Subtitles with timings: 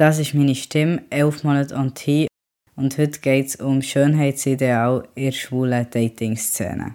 [0.00, 2.26] Das ist meine Stimme, elf Monate on T
[2.74, 6.94] und heute geht es um Schönheitsideal in der schwulen Dating-Szene.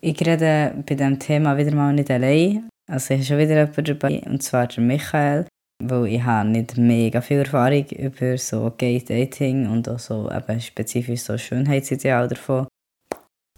[0.00, 3.84] Ich rede bei diesem Thema wieder mal nicht allein, also ich habe schon wieder jemanden
[3.84, 5.46] dabei, und zwar der Michael,
[5.84, 11.20] weil ich habe nicht mega viel Erfahrung über so Gay-Dating und auch so eben spezifisch
[11.20, 12.66] so Schönheitsideal davon.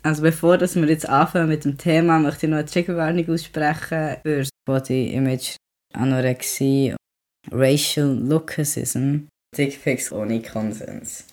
[0.03, 4.17] Also bevor dass wir jetzt anfangen mit dem Thema, möchte ich noch eine Triggerwarnung aussprechen
[4.25, 5.55] für Body Image,
[5.93, 6.97] Anorexie
[7.51, 11.27] Racial Lookism, Dickpics ohne Konsens.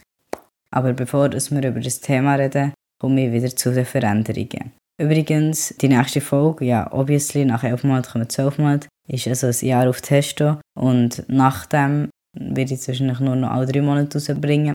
[0.72, 4.72] Aber bevor wir über das Thema reden, komme ich wieder zu den Veränderungen.
[5.00, 9.68] Übrigens, die nächste Folge, ja, obviously, nach 11 Monaten kommen 12 Monate, ist also ein
[9.68, 14.74] Jahr auf Testo und nachdem werde ich wahrscheinlich nur noch alle drei Monate rausbringen.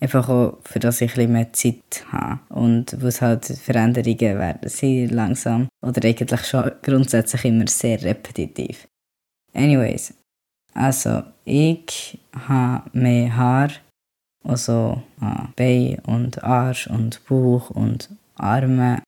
[0.00, 2.40] Einfach auch, für das ich ein mehr Zeit habe.
[2.50, 8.86] Und wo es halt Veränderungen werden sehr langsam oder eigentlich schon grundsätzlich immer sehr repetitiv.
[9.54, 10.12] Anyways,
[10.74, 13.70] also, ich habe mehr Haar,
[14.42, 19.02] also äh, Bein und Arsch und Bauch und Arme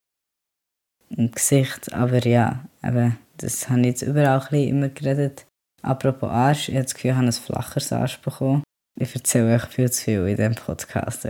[1.17, 1.93] und Gesicht.
[1.93, 5.47] Aber ja, eben, das habe ich jetzt überall ein immer geredet.
[5.83, 8.63] Apropos Arsch, ich habe das Gefühl, ich habe ein flacheres Arsch bekommen.
[8.99, 11.29] Ich erzähle euch viel zu viel in diesem Podcast.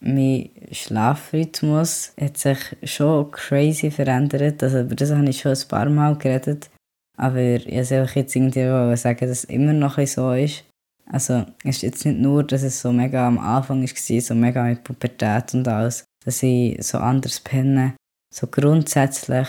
[0.00, 4.62] Mein Schlafrhythmus hat sich schon crazy verändert.
[4.62, 6.70] Also über das habe ich schon ein paar Mal geredet.
[7.16, 10.64] Aber ich soll jetzt irgendwie sagen, dass es immer noch so ist.
[11.06, 14.64] Also, es ist jetzt nicht nur, dass es so mega am Anfang war, so mega
[14.64, 17.94] mit Pubertät und alles, dass ich so anders penne.
[18.34, 19.48] So grundsätzlich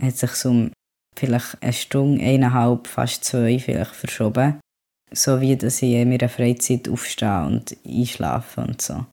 [0.00, 0.68] hat sich so
[1.14, 4.58] vielleicht eine Stunde, eineinhalb, fast zwei vielleicht verschoben.
[5.12, 9.06] So wie, dass ich in meiner Freizeit aufstehe und einschlafe und so.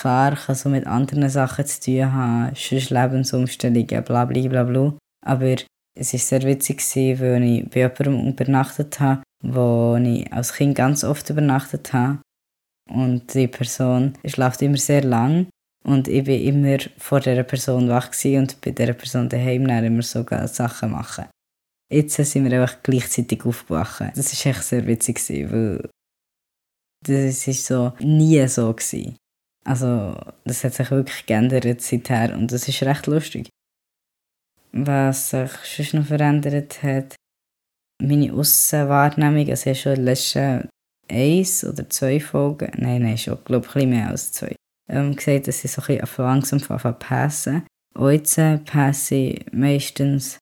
[0.00, 4.94] Klar kann so mit anderen Sachen zu tun haben, sonst Lebensumstellungen, bla bla bla bla.
[5.26, 5.56] Aber
[5.94, 6.82] es war sehr witzig,
[7.20, 12.20] weil ich bei jemandem übernachtet habe, wo ich als Kind ganz oft übernachtet habe.
[12.88, 15.48] Und die Person schläft immer sehr lang.
[15.84, 20.24] Und ich war immer vor dieser Person wach und bei dieser Person daheim immer so
[20.46, 21.26] Sachen machen.
[21.90, 24.12] Jetzt sind wir einfach gleichzeitig aufgewacht.
[24.14, 25.88] Das war echt sehr witzig, weil
[27.04, 28.76] das war so nie so.
[29.64, 33.48] Also, das hat sich wirklich geändert seither und das ist recht lustig
[34.72, 37.14] was sich sonst noch verändert hat.
[38.02, 40.68] Meine Aussenwahrnehmung, also ich habe schon in den letzten
[41.10, 44.54] eins oder zwei Folgen, nein, nein, schon, glaube ich, ein mehr als zwei,
[44.88, 46.60] ähm, gesagt, dass ich so ein bisschen langsam
[46.98, 47.66] passen.
[47.94, 50.38] Und jetzt äh, passe ich meistens.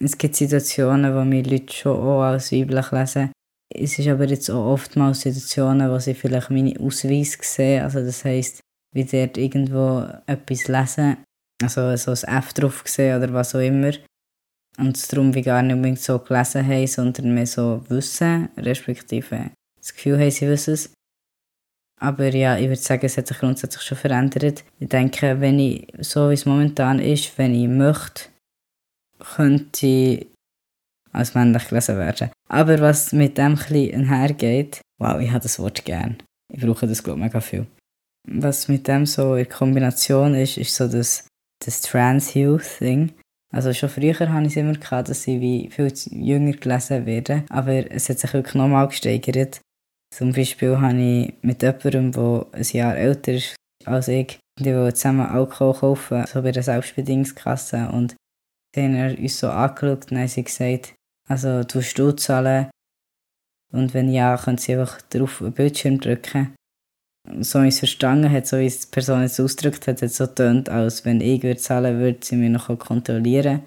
[0.00, 3.32] Es gibt Situationen, wo mir Leute schon auch als weiblich lesen.
[3.74, 7.82] Es ist aber jetzt auch oftmals Situationen, wo sie vielleicht meine Ausweise sehen.
[7.82, 8.60] Also das heisst,
[8.94, 11.18] wie dort irgendwo etwas lesen
[11.62, 13.92] also so ein F drauf gesehen oder was auch immer.
[14.78, 19.50] Und es darum wie gar nicht unbedingt so gelesen haben, sondern mehr so wissen, respektive
[19.76, 20.92] das Gefühl haben, sie wissen es.
[22.00, 24.64] Aber ja, ich würde sagen, es hat sich grundsätzlich schon verändert.
[24.78, 28.28] Ich denke, wenn ich, so wie es momentan ist, wenn ich möchte,
[29.18, 30.26] könnte ich
[31.12, 32.30] als männlich gelesen werden.
[32.48, 36.18] Aber was mit dem ein einhergeht, wow, ich habe das Wort gern.
[36.52, 37.66] Ich brauche das, glaube ich, mega viel.
[38.28, 41.26] Was mit dem so in Kombination ist, ist so das
[41.64, 43.12] das Trans-Youth-Ding.
[43.50, 47.44] Also schon früher hatte ich es immer gehabt, dass sie wie viel jünger gelesen werden,
[47.48, 49.60] aber es hat sich wirklich nochmal gesteigert.
[50.14, 54.94] Zum Beispiel habe ich mit jemandem, der ein Jahr älter ist als ich, die wollen
[54.94, 58.16] zusammen Alkohol kaufen, so bei der Selbstbedingungskasse und
[58.74, 60.94] sie haben uns so angeschaut und haben sie gesagt,
[61.28, 62.70] also tust du zahlen
[63.72, 66.54] und wenn ja, können sie einfach drauf den Bildschirm drücken
[67.40, 70.10] so wie ich es verstanden habe, so wie es die Person jetzt ausgedrückt hat, hat
[70.10, 73.62] so getönt, als wenn ich würde zahlen würde, sie mich noch kontrollieren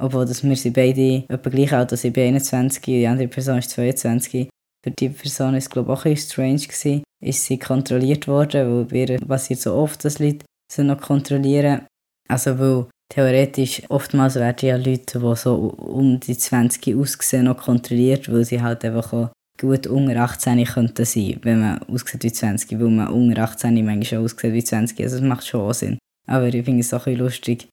[0.00, 3.58] Obwohl dass wir sind beide etwa gleich alt, also ich bin 21, die andere Person
[3.58, 4.48] ist 22.
[4.84, 8.88] Für die Person war es glaube ich auch ein strange gewesen, ist sie kontrolliert worden,
[8.90, 11.86] weil bei passiert so oft, dass Leute sie noch kontrollieren.
[12.28, 18.30] Also weil theoretisch oftmals werden ja Leute, die so um die 20 aussehen, noch kontrolliert,
[18.30, 22.78] weil sie halt einfach auch gut unter 18 könnte sein, wenn man aussieht wie 20,
[22.78, 25.00] weil man unter 18 manchmal schon aussieht wie 20.
[25.00, 25.98] Also es macht schon Sinn.
[26.26, 27.68] Aber ich finde es auch ein lustig,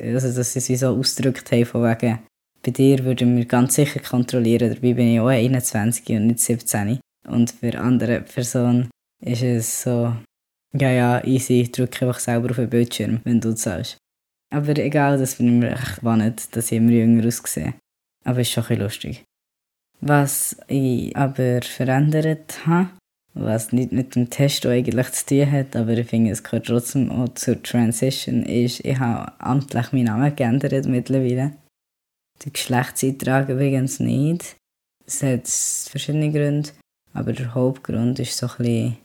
[0.00, 2.20] also, dass sie es so ausgedrückt haben, von wegen,
[2.62, 7.00] bei dir würden wir ganz sicher kontrollieren, dabei bin ich auch 21 und nicht 17.
[7.28, 8.88] Und für andere Personen
[9.20, 10.14] ist es so,
[10.74, 13.98] ja, ja, easy, drücke einfach selber auf den Bildschirm, wenn du zahlst.
[14.52, 17.74] Aber egal, das finde ich mir echt spannend, dass ich immer jünger aussehe.
[18.24, 19.24] Aber es ist schon ein lustig.
[20.04, 22.90] Was ich aber verändert habe,
[23.34, 27.10] was nicht mit dem Test eigentlich zu tun hat, aber ich finde, es gehört trotzdem
[27.10, 31.52] auch zur Transition, ist, ich habe amtlich meinen Namen geändert mittlerweile.
[32.44, 34.56] Den geschlechtsintrag übrigens nicht.
[35.06, 36.70] Es hat verschiedene Gründe.
[37.14, 38.98] Aber der Hauptgrund ist so ein bisschen,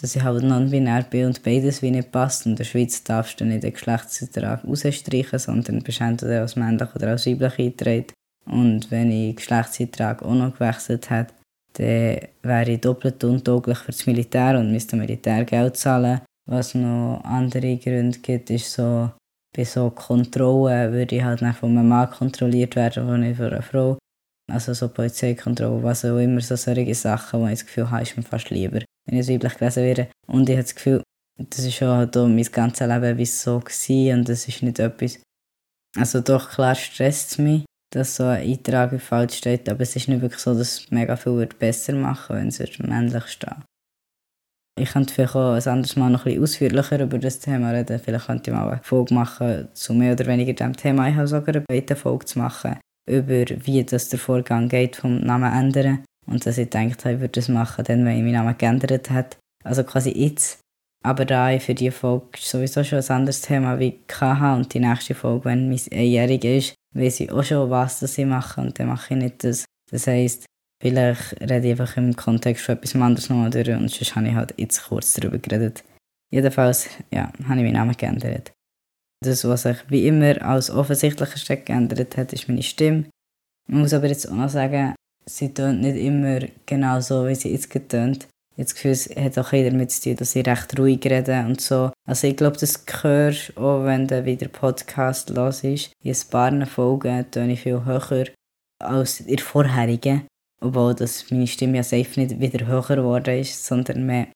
[0.00, 2.44] dass ich halt non-binär bin und beides wie nicht passt.
[2.44, 6.94] Und in der Schweiz darfst du nicht den Geschlechtseintrag rausstreichen, sondern bist entweder als männlich
[6.94, 8.15] oder als weiblich eingetragen.
[8.46, 11.34] Und wenn ich Geschlechtseintrag auch noch gewechselt hätte,
[11.74, 16.20] dann wäre ich doppelt untauglich für das Militär und müsste Militär Geld zahlen.
[16.48, 19.10] Was noch andere Gründe gibt, ist so,
[19.54, 23.46] bei so Kontrollen würde ich halt nicht von einem Mann kontrolliert werden und nicht von
[23.46, 23.98] einer Frau.
[24.50, 28.16] Also so Polizeikontrolle, was auch immer, so solche Sachen, wo ich das Gefühl habe, ist
[28.16, 30.08] mir fast lieber, wenn ich weiblich gelesen werde.
[30.28, 31.02] Und ich habe das Gefühl,
[31.36, 35.20] das ist schon halt mein ganzes Leben bis so gewesen und das ist nicht etwas...
[35.98, 37.64] Also doch, klar stresst es mich,
[37.96, 41.16] dass so ein Eintrag falsch steht, aber es ist nicht wirklich so, dass es mega
[41.16, 43.56] viel besser machen wenn es männlich steht.
[44.78, 47.98] Ich könnte vielleicht auch ein anderes Mal noch ein bisschen ausführlicher über das Thema reden.
[47.98, 51.08] Vielleicht könnte ich mal eine Folge machen zu mehr oder weniger dem Thema.
[51.08, 52.76] Ich habe sogar eine zweite Folge zu machen,
[53.08, 56.04] über wie das der Vorgang geht vom Namen ändern.
[56.26, 59.10] Und dass ich gedacht habe, ich würde das machen, dann, wenn ich meinen Namen geändert
[59.10, 59.38] hat.
[59.64, 60.60] Also quasi jetzt.
[61.06, 65.14] Aber da für diese Folge sowieso schon ein anderes Thema wie KH und die nächste
[65.14, 68.88] Folge, wenn mein Einjähriger ist, weiß ich auch schon, was das ich mache und dann
[68.88, 69.64] mache ich nicht das.
[69.88, 70.46] Das heisst,
[70.82, 74.34] vielleicht rede ich einfach im Kontext von etwas anderes nochmal durch und sonst habe ich
[74.34, 75.84] halt jetzt kurz darüber geredet.
[76.32, 78.50] Jedenfalls, ja, habe ich meinen Namen geändert.
[79.24, 83.04] Das, was sich wie immer als offensichtlichste geändert hat, ist meine Stimme.
[83.68, 87.52] Man muss aber jetzt auch noch sagen, sie tönt nicht immer genau so, wie sie
[87.52, 88.26] jetzt getönt.
[88.56, 91.90] Jetzt Gefühl, es hat auch damit zu tun, dass ich recht ruhig rede und so.
[92.08, 95.92] Also ich glaube, das hörst auch, wenn du wieder Podcast los ist.
[96.02, 98.28] In ein paar Folgen töne ich viel höher
[98.82, 100.26] als in vorherigen.
[100.62, 104.28] Obwohl dass meine Stimme ja safe nicht wieder höher geworden ist, sondern mehr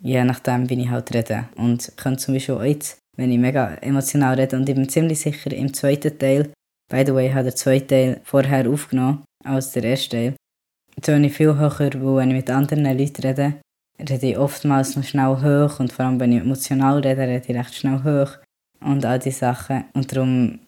[0.00, 1.48] je nachdem, wie ich halt rede.
[1.56, 4.88] Und ich könnte zum Beispiel auch jetzt, wenn ich mega emotional rede und ich bin
[4.88, 6.52] ziemlich sicher im zweiten Teil,
[6.90, 10.34] by the way, habe der zweite Teil vorher aufgenommen als der erste Teil,
[11.02, 13.54] töne ich viel höher, weil wenn ich mit anderen Leuten rede,
[13.98, 17.56] rede ich oftmals noch schnell hoch und vor allem, wenn ich emotional rede, rede ich
[17.56, 18.38] recht schnell hoch
[18.80, 19.84] und all diese Sachen.
[19.94, 20.58] Und darum,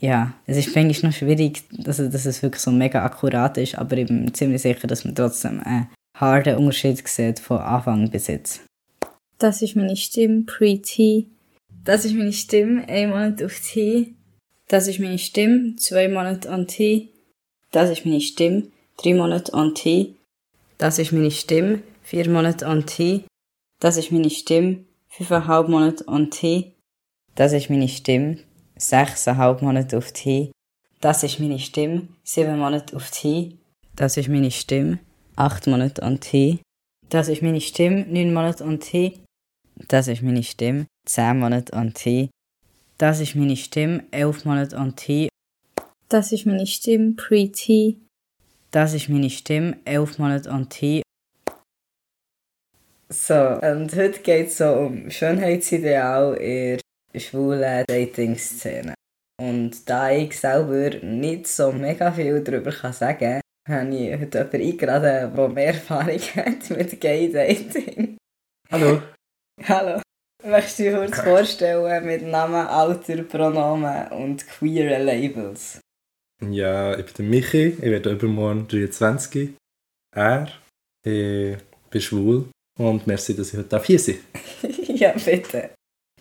[0.00, 3.96] ja, es ist manchmal noch schwierig, dass, dass es wirklich so mega akkurat ist, aber
[3.96, 8.62] ich bin ziemlich sicher, dass man trotzdem einen harten Unterschied sieht von Anfang bis jetzt.
[9.38, 11.26] Das ist meine Stimme pre-T.
[11.84, 14.14] Das ist meine Stimme ein Monat auf T.
[14.68, 17.10] Das ist meine Stimme zwei Monate an T.
[17.70, 20.14] Das ist meine Stimme drei Monate an T.
[20.78, 23.24] Das ist meine Stimme vier Monate on T.
[23.80, 24.84] Das ist meine Stimme.
[25.08, 26.74] Fünfeinhalb Monate on T.
[27.34, 28.38] Das ist meine Stimme.
[28.76, 30.52] Sechseinhalb Monate auf T.
[31.00, 32.08] Das ist meine Stimme.
[32.22, 33.56] Sieben Monate auf T.
[33.96, 34.98] Das ist meine Stimme.
[35.36, 36.58] Acht Monate on T.
[37.08, 38.06] Das ist meine Stimme.
[38.06, 39.20] Neun Monate on T.
[39.88, 40.86] Das ist meine Stimme.
[41.06, 42.30] Zehn Monate on T.
[42.98, 44.04] Das ist meine Stimme.
[44.10, 45.28] Elf Monate on T.
[46.08, 47.96] Das ist meine Stimme pre-T.
[48.70, 49.78] Das ist meine Stimme.
[49.84, 51.02] Elf Monate on T.
[53.14, 56.80] So, und heute geht es so um Schönheitsideal in
[57.14, 58.94] der schwulen Dating-Szene.
[59.40, 64.38] Und da ich selber nicht so mega viel darüber kann sagen kann, habe ich heute
[64.38, 68.16] jemanden eingeladen, der mehr Erfahrung hat mit Gay-Dating.
[68.72, 69.00] Hallo.
[69.62, 70.02] Hallo.
[70.44, 75.78] Möchtest du dir kurz vorstellen mit Namen, Alter, Pronomen und queeren Labels?
[76.42, 79.54] Ja, ich bin der Michi, ich werde übermorgen 23.
[80.16, 80.48] Er,
[81.06, 81.56] ich
[81.90, 84.18] bin schwul und merci, dass ich heute hier sein
[84.88, 85.70] Ja, bitte.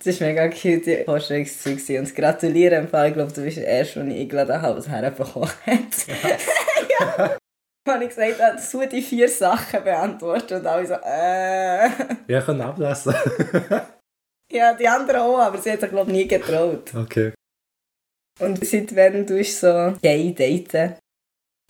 [0.04, 2.00] Das war mega cute, die Vorstellungszeit.
[2.00, 4.90] Und gratuliere im Fall, ich glaube, du bist der Erste, den ich eingeladen habe, was
[4.90, 6.08] herbekommen hat.
[6.90, 7.38] ja.
[7.88, 11.90] Habe ich gesagt, habe, so die vier Sachen beantwortet und alle so, äh.
[12.30, 13.14] Ja, ich kann ablesen.
[14.52, 16.94] ja, die anderen auch, aber sie hat sich, glaube ich, nie getraut.
[16.96, 17.34] Okay.
[18.40, 20.96] Und seit wann du so gay daten?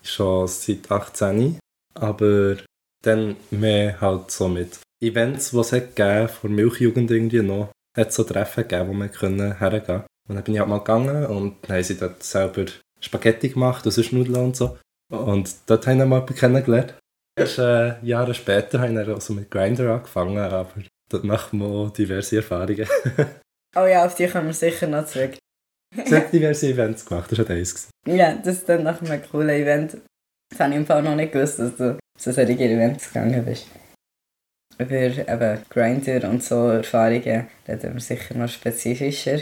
[0.04, 1.58] Schon seit 18,
[1.96, 2.58] aber
[3.04, 8.16] dann mehr halt so mit Events, die es gegeben, vor Milchjugend irgendwie noch, hat es
[8.16, 11.58] so Treffen gegeben, wo man können hergehen Und dann bin ich halt mal gegangen und
[11.64, 12.66] dann haben sie dort selber
[13.00, 14.78] Spaghetti gemacht, also Nudeln und so.
[15.12, 16.96] Und dort habe ich dann mal jemanden kennengelernt.
[17.38, 20.70] Erst äh, Jahre später habe ich dann also mit Grindr angefangen, aber
[21.10, 22.88] dort macht man auch diverse Erfahrungen.
[23.76, 25.38] oh ja, auf die kommen wir sicher noch zurück.
[26.06, 27.90] Sie hat diverse Events gemacht, das war eins.
[28.08, 29.98] Ja, das ist dann nach einem coolen Event.
[30.50, 33.68] Das habe ich im Fall noch nicht gewusst, dass du zu solchen Events gegangen bist.
[34.78, 39.42] Über eben Grindr und so Erfahrungen reden wir sicher noch spezifischer.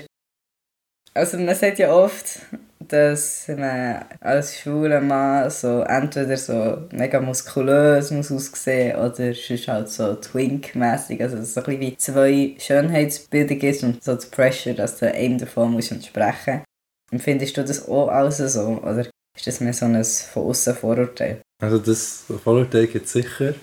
[1.13, 2.39] Also man sagt ja oft,
[2.79, 9.89] dass man als schwuler Mann so entweder so mega muskulös muss aussehen oder sonst halt
[9.89, 11.21] so twink-mässig.
[11.21, 14.97] Also dass es so ein bisschen wie zwei Schönheitsbilder gibt und so die Pressure, dass
[14.97, 16.63] du einem davon musst entsprechen
[17.11, 17.23] musst.
[17.23, 18.81] Findest du das auch alles so?
[18.81, 21.41] Oder ist das mehr so ein von außen Vorurteil?
[21.61, 23.53] Also das Vorurteil gibt es sicher.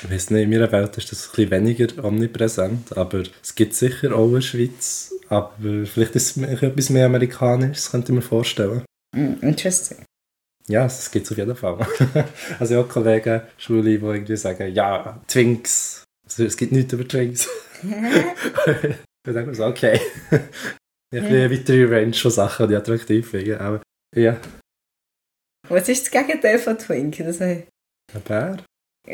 [0.00, 3.74] Ich weiß nicht, in meiner Welt ist das ein bisschen weniger omnipräsent, aber es gibt
[3.74, 8.22] sicher auch in der Schweiz, aber vielleicht ist es etwas mehr Amerikanisches, könnte ich mir
[8.22, 8.84] vorstellen.
[9.14, 10.04] Mm, interesting.
[10.66, 11.86] Ja, das gibt es auf jeden Fall.
[12.58, 17.48] also auch Kollegen, Schule, die irgendwie sagen, ja, Twinks, also, es gibt nichts über Twinks.
[17.82, 17.90] ich
[19.26, 20.00] denke mir so, okay.
[21.14, 23.82] Ich habe eine weitere Range von Sachen, die attraktiv finde, aber
[24.16, 24.40] ja.
[25.72, 27.16] Was ist das Gegenteil von Twink?
[27.16, 27.64] Das Ein
[28.28, 28.58] Bär?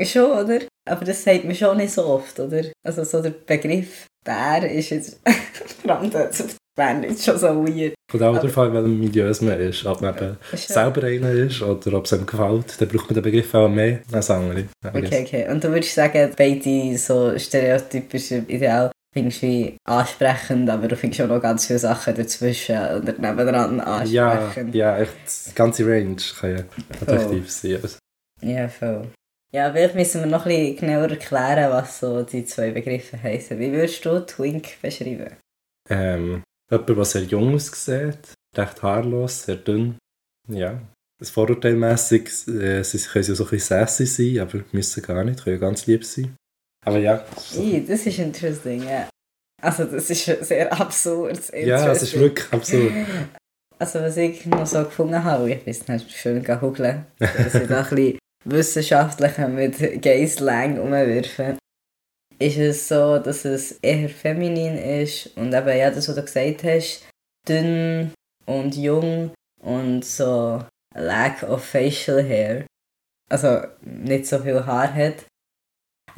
[0.05, 0.59] Schon, oder?
[0.91, 2.65] Aber das sagt man schon nicht so oft, oder?
[2.85, 5.21] Also so der Begriff Bär ist jetzt,
[5.83, 7.95] vor allem auf Bern ist schon so weird.
[8.11, 9.87] Kommt auch darauf an, welchem Milieu man ist.
[9.87, 12.81] Ob man eben selber einer ist oder ob es einem gefällt.
[12.81, 14.65] Dann braucht man den Begriff auch mehr als andere.
[14.85, 15.49] Okay, okay.
[15.49, 21.29] Und du würdest sagen, beide so stereotypische Ideal findest du ansprechend, aber du findest auch
[21.29, 24.75] noch ganz viele Sachen dazwischen oder nebendran ansprechend.
[24.75, 25.12] Ja, ja echt,
[25.50, 26.65] die ganze Range kann ja
[27.00, 27.50] attraktiv oh.
[27.50, 27.79] sein.
[27.83, 27.99] Also.
[28.43, 29.09] Ja, voll.
[29.50, 33.59] Ja, vielleicht müssen wir noch ein bisschen genauer erklären, was so die zwei Begriffe heißen.
[33.59, 35.37] Wie würdest du Twink beschreiben?
[35.88, 39.97] Ähm, jemand, der sehr jung aussieht, recht haarlos, sehr dünn.
[40.49, 40.81] Ja,
[41.19, 45.43] das Vorurteilmässig, äh, sie können ja so ein bisschen sassy sein, aber müssen gar nicht,
[45.43, 46.37] können ja ganz lieb sein.
[46.88, 47.23] Aber ja.
[47.37, 47.62] So.
[47.87, 49.09] das ist interessant, ja.
[49.61, 51.38] Also das ist sehr absurd.
[51.52, 52.92] Ja, es ist wirklich absurd.
[53.78, 57.83] Also was ich noch so gefunden habe, ich weiß nicht, schön googeln, dass ich da
[57.83, 61.59] ein bisschen wissenschaftlich mit Gay-Slang umwerfen,
[62.38, 66.64] ist es so, dass es eher feminin ist und eben ja, das, was du gesagt
[66.64, 67.07] hast,
[67.49, 68.12] dünn
[68.47, 70.64] und jung und so
[70.95, 72.64] lack of facial hair.
[73.30, 75.26] Also nicht so viel Haar hat.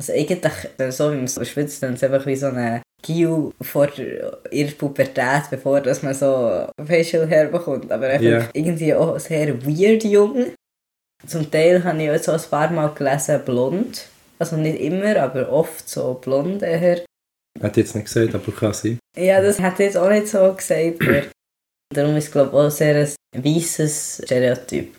[0.00, 3.52] Also eigentlich, so wie man so schwitzt, dann ist es einfach wie so eine Gil
[3.60, 7.92] vor ihrer Pubertät, bevor dass man so Facial Hair bekommt.
[7.92, 8.48] Aber einfach yeah.
[8.54, 10.54] irgendwie auch sehr weird jung.
[11.26, 14.08] Zum Teil habe ich jetzt so ein paar Mal gelesen, blond.
[14.38, 17.04] Also nicht immer, aber oft so blond eher.
[17.62, 18.98] Hat jetzt nicht gesagt, aber kann sein.
[19.18, 20.96] Ja, das hat jetzt auch nicht so gesagt.
[21.94, 24.96] darum ist es, glaube ich, auch sehr ein weißes Stereotyp.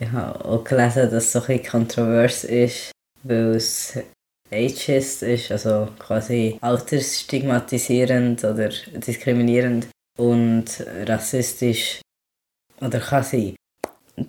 [0.00, 2.92] Ich habe auch gelesen, dass es so ein bisschen kontrovers ist,
[3.28, 3.98] weil es
[4.50, 10.64] ageist ist, also quasi altersstigmatisierend oder diskriminierend und
[11.06, 12.00] rassistisch
[12.80, 13.56] oder kann sein.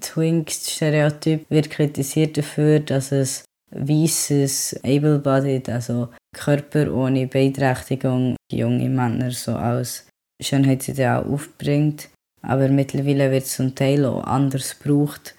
[0.01, 9.55] Twink-Stereotyp wird kritisiert dafür, dass es weißes, able-bodied, also Körper ohne Beeinträchtigung, junge Männer so
[9.55, 10.07] als
[10.41, 12.09] Schönheitsideal aufbringt.
[12.41, 15.35] Aber mittlerweile wird es zum Teil auch anders gebraucht.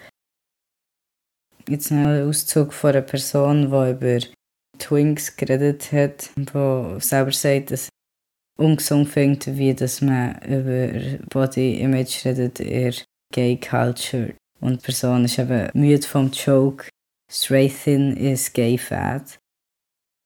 [1.68, 4.26] Jetzt noch ein Auszug von einer Person, die über
[4.78, 7.90] Twinks geredet hat, die selber sagt, dass
[8.56, 12.94] ungesund findet, wie dass man über Body Image redet in
[13.34, 14.34] Gay Culture.
[14.60, 16.88] Und die Person ist eben müde vom Joke,
[17.30, 19.38] straight thin is gay fat.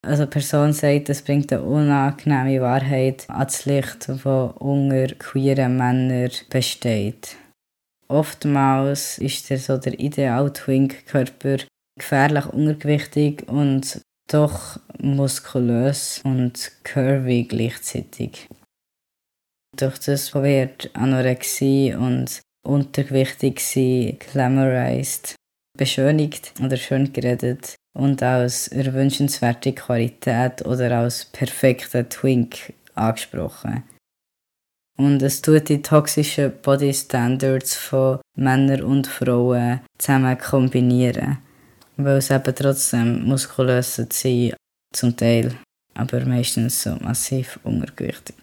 [0.04, 6.30] Also die Person sagt, das bringt eine unangenehme Wahrheit ans Licht, die unter queeren Männern
[6.50, 7.36] besteht.
[8.12, 11.56] Oftmals ist der, so der Ideal-Twink-Körper
[11.98, 18.50] gefährlich untergewichtig und doch muskulös und curvy gleichzeitig.
[19.74, 25.34] Durch das wird Anorexie und untergewichtig sein glamorized,
[25.78, 33.84] beschönigt oder schön geredet und als erwünschenswerte Qualität oder als perfekter Twink angesprochen.
[34.98, 41.38] Und es tut die toxischen Body Standards von Männern und Frauen zusammen kombinieren,
[41.96, 44.52] weil es eben trotzdem muskulös sein
[44.92, 45.56] zum Teil,
[45.94, 48.36] aber meistens so massiv untergewichtig.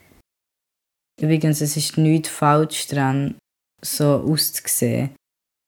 [1.22, 3.36] Übrigens, es ist nichts falsch daran,
[3.82, 5.12] so auszusehen.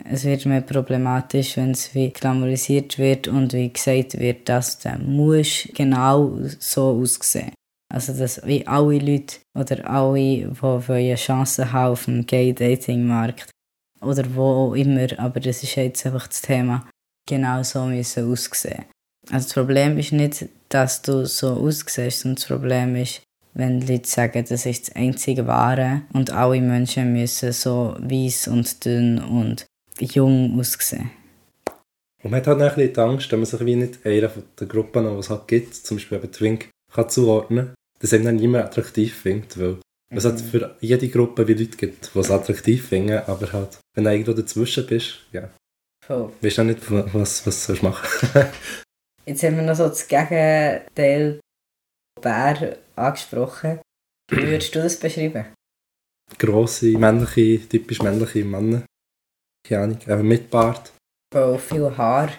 [0.04, 4.98] Es wird mehr problematisch, wenn es wie glamourisiert wird und wie gesagt wird, dass du
[4.98, 7.54] musst genau so aussehen.
[7.92, 13.52] Also dass wie alle Leute oder alle, die eine Chance haben auf dem Gay-Dating-Markt
[14.02, 16.88] oder wo auch immer, aber das ist jetzt einfach das Thema,
[17.28, 18.86] genau so müssen aussehen.
[19.30, 23.22] Also das Problem ist nicht, dass du so aussiehst, sondern das Problem ist,
[23.54, 28.86] wenn Leute sagen, das ist das einzige Wahre und alle Menschen müssen so weiß und
[28.86, 29.66] dünn und
[30.00, 31.12] jung aussehen.
[32.24, 34.30] Und man hat halt ein bisschen die Angst, wenn man sich wie nicht einer
[34.60, 38.36] den Gruppen, die es halt gibt, zum Beispiel eben Twink, kann zuordnen, dass eben dann
[38.36, 40.18] niemand attraktiv findet, weil mhm.
[40.18, 44.04] es halt für jede Gruppe wie Leute gibt, die es attraktiv finden, aber halt, wenn
[44.04, 45.50] du irgendwo dazwischen bist, ja,
[46.06, 46.32] Voll.
[46.42, 48.08] weißt du auch nicht, was, was du machen
[49.26, 51.40] Jetzt haben wir noch so das Gegenteil
[52.20, 53.80] Bär angesprochen.
[54.30, 55.46] Wie würdest du das beschreiben?
[56.38, 58.84] Grosse, männliche, typisch männliche Männer.
[59.68, 60.92] Keine Ahnung, eben mit Bart.
[61.34, 62.36] Voll viel Haar.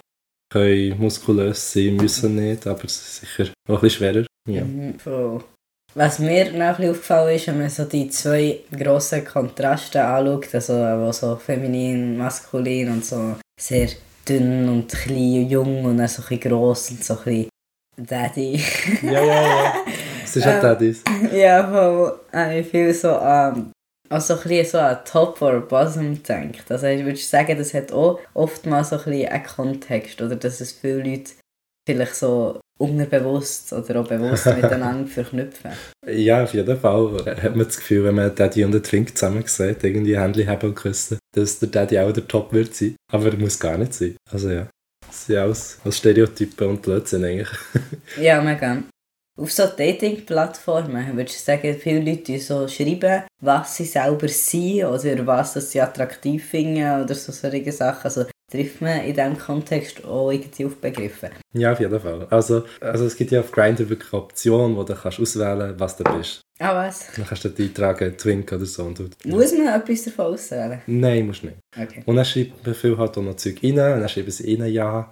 [0.51, 4.25] können muskulös sein, müssen nicht, aber es ist sicher auch ein bisschen schwerer.
[4.47, 4.63] Ja.
[4.63, 5.43] Mhm, voll.
[5.95, 10.73] Was mir noch ein aufgefallen ist, wenn man so die zwei grossen Kontraste anschaut, also
[10.73, 13.89] wo so feminin, maskulin und so sehr
[14.27, 17.47] dünn und klein und jung und dann so ein gross und so ein
[17.95, 18.59] Daddy.
[19.03, 19.73] ja, ja, ja.
[20.23, 21.03] Es ist auch Daddys.
[21.31, 22.19] ja, voll.
[22.31, 23.71] Habe ich viel so an,
[24.09, 26.71] also ein bisschen so an Top oder Bottom gedacht.
[26.71, 30.59] Also ich würde sagen, das hat auch oftmals so ein bisschen einen Kontext oder dass
[30.59, 31.33] es viele Leute
[31.87, 35.71] vielleicht so unterbewusst oder auch bewusst miteinander verknüpfen.
[36.07, 39.43] Ja, auf jeden Fall hat man das Gefühl, wenn man Daddy und den Twink zusammen
[39.45, 42.95] sieht, irgendwie Händchen haben und küssen, dass der Daddy auch der Top wird sein.
[43.11, 44.17] Aber er muss gar nicht sein.
[44.29, 44.67] Also ja,
[45.07, 47.49] das sind alles, alles Stereotypen und Blödsinn eigentlich.
[48.19, 48.83] ja, mega.
[49.35, 55.25] Auf so Dating-Plattformen würdest du sagen, viele Leute so schreiben, was sie selber sind oder
[55.25, 58.03] was sie attraktiv finden oder so solche Sachen.
[58.03, 61.31] Also trifft man in diesem Kontext auch irgendwie auf Begriffe?
[61.53, 62.27] Ja, auf jeden Fall.
[62.29, 65.79] Also, also es gibt ja auf Grindr wirklich eine Option, wo du kannst auswählen kannst,
[65.79, 66.41] was du bist.
[66.59, 67.07] Ah, was?
[67.15, 68.83] Dann kannst du dort eintragen, Twink oder so.
[68.83, 70.81] Und du, Muss man etwas davon auswählen?
[70.85, 71.57] Nein, musst du nicht.
[71.75, 72.03] Okay.
[72.05, 74.71] Und dann schreibt man viel halt auch noch Zeug rein, und dann schreiben sie rein,
[74.71, 75.11] ja,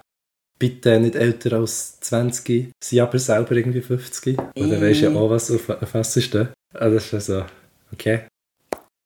[0.58, 4.38] bitte nicht älter als 20, sie aber selber irgendwie 50.
[4.38, 6.34] Und dann weisst du ja auch, was auf, auf was ist.
[6.34, 7.44] Also das ist so,
[7.92, 8.20] okay.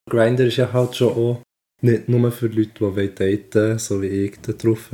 [0.08, 1.42] Grindr ist ja halt schon auch
[1.82, 4.90] nicht nur für Leute, die daten so wie ich da drauf,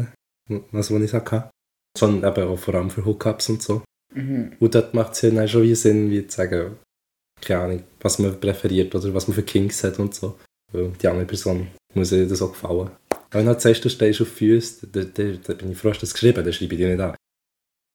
[0.70, 1.50] was ich sage,
[1.96, 3.82] sondern eben auch vor allem für Hookups und so.
[4.14, 4.56] Mhm.
[4.58, 6.76] Und dort macht es ja dann schon wie Sinn, wie zu sagen,
[7.40, 10.38] keine Ahnung, was man präferiert oder was man für Kings hat und so.
[10.72, 12.90] Weil die andere Person muss ihr das auch gefallen.
[13.30, 16.44] Wenn du sagst, du stehst auf Füße, dann, bin ich froh, dass du das geschrieben
[16.44, 17.14] dann schreibe ich dir nicht an.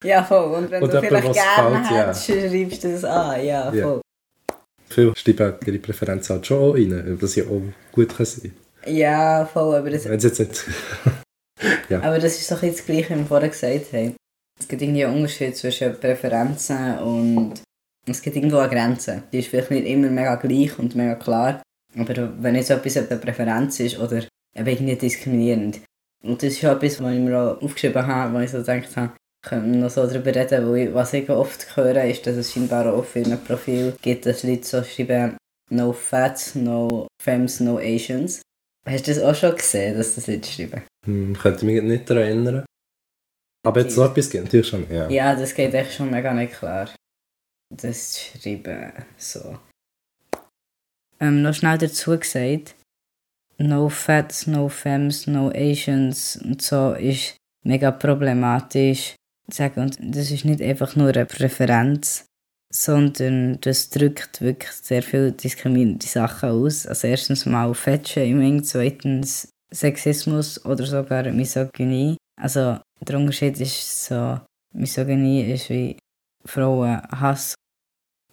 [0.04, 0.56] Ja, voll.
[0.56, 2.08] Und wenn Und du vielleicht gerne gefällt, ja.
[2.08, 3.46] hättest, schreibst du das an.
[3.46, 3.84] Ja, Ja.
[3.84, 4.02] voll.
[4.90, 8.54] Viele schreiben ihre Präferenzen halt schon auch rein, weil das ja auch gut kann sein
[8.86, 9.76] Ja, voll.
[9.76, 10.66] Aber das, Wenn jetzt nicht...
[11.90, 14.16] aber das ist doch jetzt das Gleiche, wie wir vorher gesagt haben.
[14.60, 17.54] Es gibt irgendwie einen Unterschied zwischen Präferenzen und
[18.08, 19.24] es gibt irgendwo eine Grenze.
[19.32, 21.62] Die ist vielleicht nicht immer mega gleich und mega klar.
[21.98, 24.24] Aber wenn jetzt etwas eine Präferenz ist oder
[24.56, 25.82] eben irgendwie diskriminierend.
[26.24, 28.96] Und das ist auch etwas, was ich mir auch aufgeschrieben habe, wo ich so gedacht
[28.96, 29.12] habe,
[29.44, 32.52] können wir noch so darüber reden, weil ich, was ich oft höre, ist, dass es
[32.52, 35.38] scheinbar auch auf ihrem Profil gibt, dass Leute so schreiben,
[35.70, 38.42] no fats, no femmes, no Asians.
[38.88, 40.84] Hast du das auch schon gesehen, dass das Leute schreiben?
[41.06, 42.66] Hm, könnte mich nicht daran erinnern.
[43.66, 45.10] Aber jetzt so etwas gibt natürlich schon, ja.
[45.10, 46.90] Ja, das geht echt schon mega nicht klar.
[47.76, 49.60] Das schreiben, so.
[51.20, 52.76] Ähm, noch schnell dazu gesagt,
[53.58, 59.16] no fats, no femmes, no Asians und so ist mega problematisch.
[59.52, 62.26] Sagen, und das ist nicht einfach nur eine Präferenz,
[62.74, 66.86] sondern das drückt wirklich sehr viele diskriminierende Sachen aus.
[66.86, 72.18] Also erstens mal Fettshaming, zweitens Sexismus oder sogar Misogynie.
[72.40, 74.40] Also der Unterschied ist so,
[74.74, 75.98] Misogynie ist wie
[76.46, 77.56] Frauenhass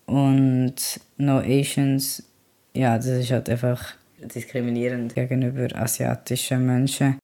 [0.07, 0.75] und
[1.17, 2.23] No Asians,
[2.75, 7.19] ja, das ist halt einfach diskriminierend gegenüber asiatischen Menschen.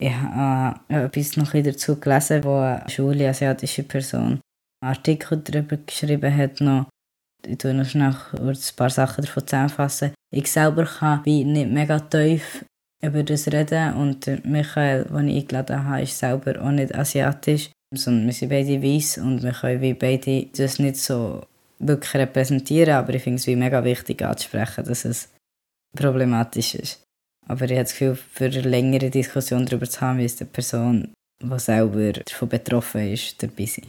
[0.00, 4.40] Ich habe etwas noch dazu gelesen, wo eine schwule asiatische Person
[4.82, 6.60] Artikel darüber geschrieben hat.
[6.60, 6.86] Noch.
[7.46, 10.12] Ich tue noch schnell ein paar Sachen davon zusammenfassen.
[10.34, 12.64] Ich selber kann wie nicht mega tief
[13.02, 18.26] über das reden und Michael, den ich eingeladen habe, ist selber auch nicht asiatisch, sondern
[18.26, 21.44] wir sind beide weiß und wir können wie beide das nicht so
[21.78, 25.28] wirklich repräsentieren, aber ich finde es wie mega wichtig anzusprechen, dass es
[25.94, 27.02] problematisch ist.
[27.46, 31.12] Aber ich habe das Gefühl, für eine längere Diskussion darüber zu haben, es eine Person,
[31.42, 33.86] die selber davon betroffen ist, dabei sein.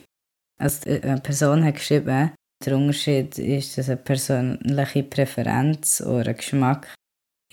[0.58, 2.32] Also eine Person hat geschrieben,
[2.65, 6.94] der Unterschied ist, dass eine persönliche Präferenz oder ein Geschmack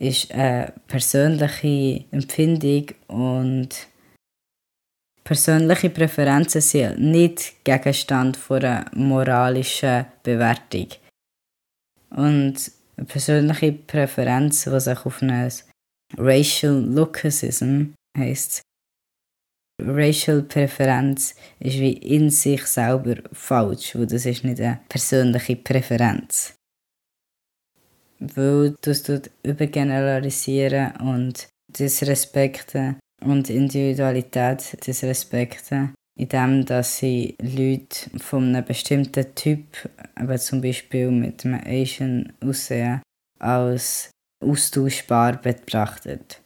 [0.00, 3.68] ist eine persönliche Empfindung und
[5.24, 10.88] persönliche Präferenzen sind nicht Gegenstand von einer moralischen Bewertung.
[12.10, 15.52] Und eine persönliche Präferenz, die sich auf ein
[16.18, 18.62] Racial Lookism heisst.
[19.86, 26.54] Racial Präferenz ist wie in sich selber falsch, weil das ist nicht eine persönliche Präferenz.
[28.18, 38.64] Weil das tut übergeneralisieren und disrespekten und Individualität disrespekten, indem dass sie Leute von einem
[38.64, 43.02] bestimmten Typ, aber zum Beispiel mit einem Asian Aussehen,
[43.38, 44.10] als
[44.44, 46.41] austauschbar betrachtet.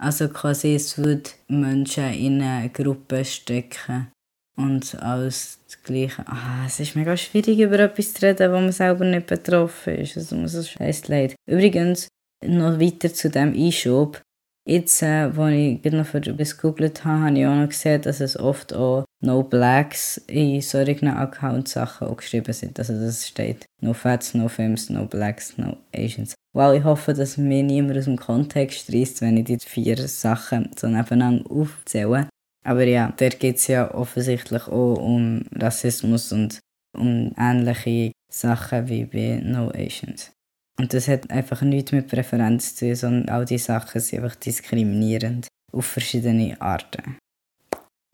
[0.00, 4.10] Also quasi es würde Menschen in eine Gruppe stecken
[4.56, 6.24] und als das Gleiche.
[6.26, 10.16] Ah, es ist mega schwierig, über etwas zu reden, wo man selber nicht betroffen ist.
[10.16, 11.34] Also muss es leid.
[11.46, 12.08] Übrigens,
[12.42, 14.22] noch weiter zu dem Einschub.
[14.66, 18.38] Jetzt, wo ich gerade noch für gegoogelt habe, habe ich auch noch gesehen, dass es
[18.38, 22.78] oft auch No Blacks in solchen Account-Sachen geschrieben sind.
[22.78, 26.34] Also das steht No Fats, No Femmes, No Blacks, No Asians.
[26.52, 30.70] Wow, ich hoffe, dass mir niemand aus dem Kontext reißt, wenn ich die vier Sachen
[30.76, 32.28] so nebeneinander aufzähle.
[32.64, 36.60] Aber ja, da geht es ja offensichtlich auch um Rassismus und
[36.96, 40.32] um ähnliche Sachen wie bei No Asians.
[40.80, 44.36] Und das hat einfach nichts mit Präferenz zu tun, sondern all diese Sachen sind einfach
[44.36, 47.18] diskriminierend auf verschiedene Arten.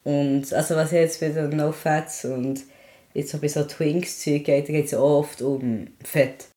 [0.02, 2.64] Und also was jetzt bei den No Fats und
[3.14, 6.48] jetzt so bei so Twinks Zeug geht, da geht es auch oft um Fett.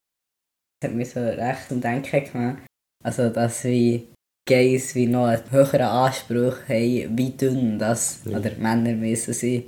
[0.81, 2.63] Das hat mich so recht um Denken gemacht.
[3.03, 4.07] Also dass wie
[4.47, 8.39] Gays wie noch einen höheren Anspruch haben, wie dünn das ja.
[8.39, 9.67] oder Männer müssen sein.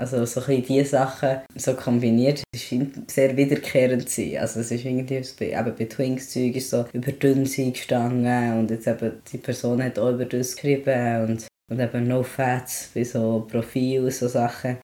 [0.00, 4.38] Also so ein diese Sachen so kombiniert, es scheint sehr wiederkehrend zu sein.
[4.38, 8.70] Also es ist irgendwie, bei, eben bei Twinks-Zeug ist so über dünn sein gestanden und
[8.70, 13.04] jetzt eben die Person hat auch über das geschrieben und, und eben No Fats bei
[13.04, 14.78] so Profil so Sachen.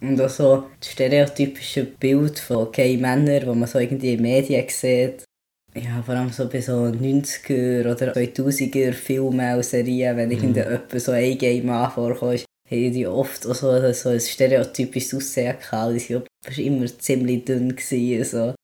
[0.00, 4.64] Und auch so das stereotypische Bild von gay Männern, das man so irgendwie in Medien
[4.68, 5.24] sieht.
[5.74, 10.34] Ja, vor allem so bei so 90er oder 2000er Filmen und Serien, wenn mhm.
[10.34, 16.00] irgendjemand so ein Mann vorkommt, haben die oft auch so, so ein stereotypisches Aussehen gehabt.
[16.08, 16.24] Die waren
[16.58, 17.74] immer ziemlich dünn.
[17.74, 18.54] Gewesen, so.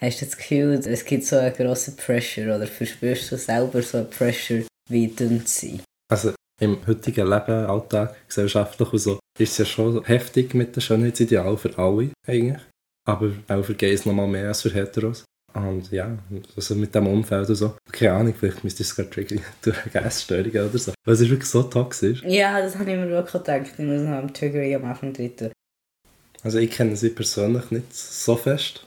[0.00, 3.98] Hast du das Gefühl, es gibt so einen grossen Pressure oder verspürst du selber so
[3.98, 5.80] einen Pressure, wie dünn zu sein?
[6.10, 10.80] Also im heutigen Leben, Alltag, gesellschaftlich und so, ist es ja schon heftig mit den
[10.80, 12.62] Schönheitsidealen für alle eigentlich.
[13.08, 15.24] Aber auch für Gays nochmal mehr als für Heteros.
[15.66, 16.16] Und ja,
[16.56, 17.76] also mit dem Umfeld und so.
[17.90, 20.92] Keine Ahnung, vielleicht müsste es gerade triggern durch Essstörungen oder so.
[21.04, 22.22] Weil es ist wirklich so toxisch.
[22.24, 23.72] Ja, das habe ich mir wirklich gedacht.
[23.78, 25.52] Ich muss noch am Triggering am Anfang dritten.
[26.42, 28.84] Also ich kenne sie persönlich nicht so fest.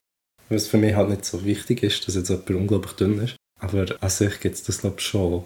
[0.48, 3.36] Weil es für mich halt nicht so wichtig ist, dass jetzt jemand unglaublich dünn ist.
[3.58, 5.44] Aber an sich gibt es das glaube ich schon.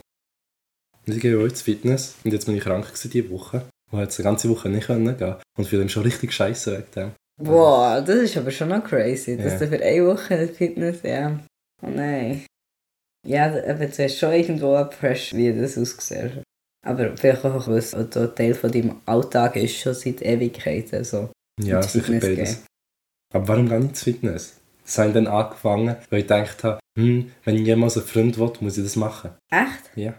[1.07, 3.69] Ich gehe auch ins Fitness und jetzt bin ich krank diese Woche.
[3.93, 5.37] Und jetzt eine ganze Woche nicht gehen können.
[5.57, 7.12] Und fühle mich schon richtig scheiße wegen dem.
[7.38, 9.59] Boah, das ist aber schon noch crazy, dass ja.
[9.59, 11.38] du für eine Woche Fitness, ja.
[11.83, 12.46] Oh nein.
[13.27, 16.42] Ja, aber du hast schon irgendwo eine Pressure, wie das aussieht.
[16.87, 21.31] Aber vielleicht auch, weil es ein Teil von deinem Alltag ist, schon seit Ewigkeiten so.
[21.61, 22.64] Ja, sicher beides.
[23.35, 24.61] Aber warum gar nicht Fitness?
[24.85, 28.38] Das habe ich dann angefangen, weil ich gedacht habe, hm, wenn ich jemals einen Freund
[28.38, 29.33] will, muss ich das machen.
[29.51, 29.90] Echt?
[29.96, 30.16] Ja.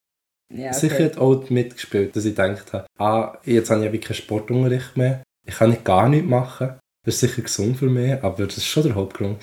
[0.53, 0.79] ja okay.
[0.79, 4.97] Sicher hat auch mitgespielt, dass ich gedacht habe, ah, jetzt habe ich ja keinen Sportunterricht
[4.97, 6.77] mehr, ich kann nicht gar nichts machen.
[7.07, 9.41] Das ist sicher gesund für mich, aber das war schon der Hauptgrund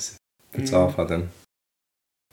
[0.51, 0.77] für das mhm.
[0.77, 1.09] Anfangen.
[1.09, 1.29] Dann.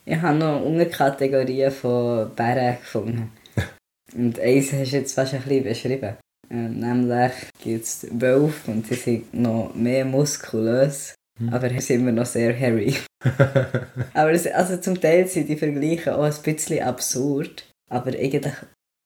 [0.03, 3.31] Ich habe noch Unterkategorien von Bären gefunden.
[4.13, 6.17] und eins hast du jetzt fast ein bisschen beschrieben.
[6.49, 7.31] Ähm, nämlich
[7.63, 11.53] gibt es Wölfe und die sind noch mehr muskulös, mhm.
[11.53, 12.97] aber sind immer noch sehr hairy.
[14.13, 18.53] aber es, also zum Teil sind die Vergleiche auch ein bisschen absurd, aber eigentlich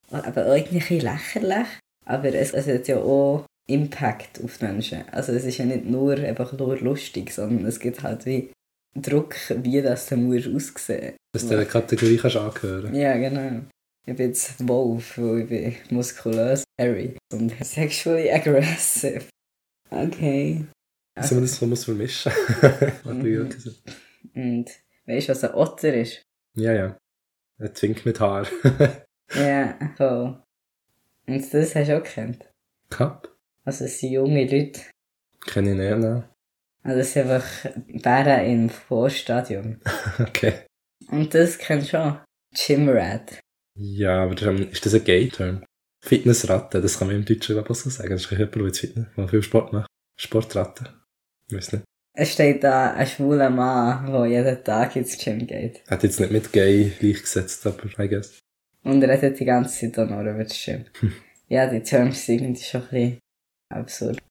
[0.10, 1.68] aber irgendwie lächerlich.
[2.04, 5.08] Aber es, es hat ja auch Impact auf die Menschen.
[5.10, 8.52] Also es ist ja nicht nur einfach nur lustig, sondern es gibt halt wie
[8.96, 11.16] Druck, wie das dann muss aussehen.
[11.34, 12.96] Dass du der Kategorie kannst angehören.
[12.96, 13.62] Ja, genau.
[14.08, 19.26] Ich bin jetzt Wolf, weil ich bin muskulös, hairy und sexually aggressive.
[19.90, 20.66] Okay.
[21.16, 22.32] Also, man das so muss vermischen.
[23.04, 23.50] mhm.
[24.36, 24.70] Und
[25.06, 26.22] weißt du, was ein Otter ist?
[26.56, 26.98] Ja, ja.
[27.58, 28.48] Ein Zwink mit Haar.
[29.36, 30.42] ja, voll.
[31.28, 32.50] Und das hast du auch gekannt?
[32.90, 33.35] Cup?
[33.66, 34.82] Also es sind junge Leute.
[35.46, 36.30] Kenne ich nicht, ne?
[36.84, 39.80] Also es sind einfach Bären im Vorstadium.
[40.20, 40.66] okay.
[41.10, 42.20] Und das kennst du schon.
[42.56, 43.40] Gymrat.
[43.78, 45.66] Ja, aber ist das ein Gay-Term?
[46.04, 48.12] Fitnessratte, das kann man im Deutschen ich so sagen.
[48.12, 49.88] Das ist jemand, der Fitness, der viel Sport macht.
[50.18, 50.94] Sportratte.
[51.50, 51.84] Ich weiß nicht.
[52.18, 55.82] Es steht da ein schwuler Mann, der jeden Tag ins Gym geht.
[55.88, 58.40] Er hat jetzt nicht mit Gay gleichgesetzt, aber I guess.
[58.84, 60.86] Und er redet die ganze Zeit auch noch über das Gym.
[61.50, 63.20] ja, die Terms sind irgendwie schon ein bisschen
[63.70, 64.22] absurd.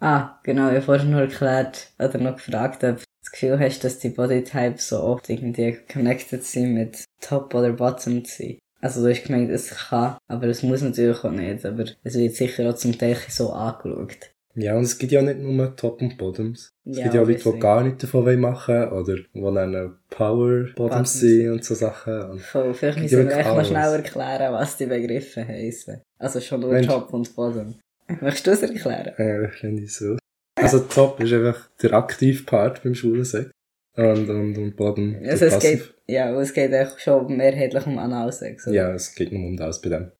[0.00, 3.98] Ah, genau, ich vorhin noch erklärt oder noch gefragt, ob du das Gefühl hast, dass
[3.98, 8.58] die Bodytypes so oft irgendwie connected sind mit Top oder Bottom zu.
[8.80, 12.34] Also du hast gemeint, es kann, aber es muss natürlich auch nicht, aber es wird
[12.34, 14.32] sicher auch zum Teil so angeschaut.
[14.54, 16.72] Ja, und es gibt ja nicht nur Top und Bottoms.
[16.84, 21.20] Es ja, gibt ja Leute, die gar nichts davon machen oder die dann Power Bottoms
[21.20, 22.22] sind und so Sachen.
[22.30, 26.02] Und Voll, vielleicht müssen wir echt mal schnell erklären, was die Begriffe heißen.
[26.18, 26.86] Also schon nur Mensch.
[26.88, 27.76] Top und Bottom.
[28.20, 29.12] Möchtest du es erklären?
[29.16, 30.16] Ja, finde ich so.
[30.56, 33.50] Also Top ist einfach der aktive Part beim Schwulensex.
[33.96, 38.66] Und, und, und Bottom also es geht, Ja, es geht auch schon mehrheitlich um Analsex.
[38.66, 38.76] Oder?
[38.76, 40.12] Ja, es geht nur um das bei dem.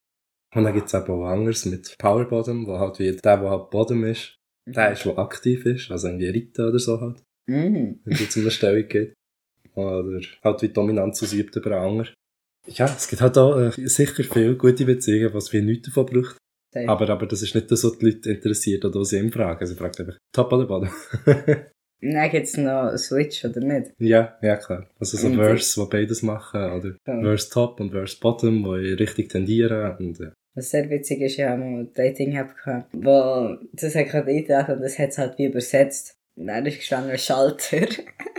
[0.55, 3.51] Und dann gibt es eben auch anderes mit Power Bottom, wo halt wie der, der
[3.51, 4.37] halt Bottom ist,
[4.67, 4.93] der mhm.
[4.95, 7.23] ist, der aktiv ist, also irgendwie Ritten oder so halt.
[7.47, 8.01] Mhm.
[8.05, 9.15] Wenn es um eine Stellung geht.
[9.75, 12.15] Oder halt wie Dominanz ausübt über einen anderen.
[12.67, 16.37] Ja, es gibt halt auch äh, sicher viele gute Beziehungen, was wir nichts davon braucht.
[16.73, 16.89] Safe.
[16.89, 19.67] Aber, aber das ist nicht das, was die Leute interessiert oder was sie ihm fragen.
[19.67, 20.91] Sie fragen einfach, top oder bottom?
[22.03, 23.93] Dann gibt es noch einen Switch, oder nicht?
[23.99, 24.89] ja, ja klar.
[24.99, 27.21] Also so Verse, wo beides machen, oder Ja.
[27.21, 29.97] Verse top und Verse bottom, wo in richtig tendieren.
[29.99, 34.09] Und, äh, Was sehr witzig ist, ich habe mal ein Dating-App gehabt, wo das hat
[34.09, 36.19] gerade eingetragen und das hat es halt wie übersetzt.
[36.37, 37.87] Und dann ist gestanden Schalter.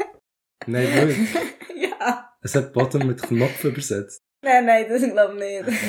[0.67, 1.29] nein, wirklich.
[1.75, 2.29] ja.
[2.41, 4.21] Es hat bottom mit Knopf übersetzt.
[4.43, 5.79] Nein, nein, das glaube ich nicht.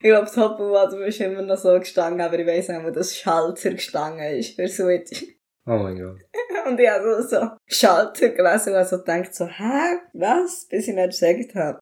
[0.00, 2.90] ich glaube, Top und Bottom ist immer noch so gestanden, aber ich weiss nicht, wo
[2.90, 5.24] das Schalter gestanden ist für Switch.
[5.66, 6.18] Oh mein Gott.
[6.66, 9.98] Und ich habe so, so Schalter gelesen und also gedacht so, hä?
[10.12, 10.66] Was?
[10.68, 11.78] Bis ich nicht gesagt habe.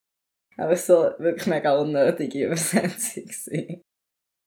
[0.60, 3.80] Aber so wirklich mega unnötige Übersetzung gewesen.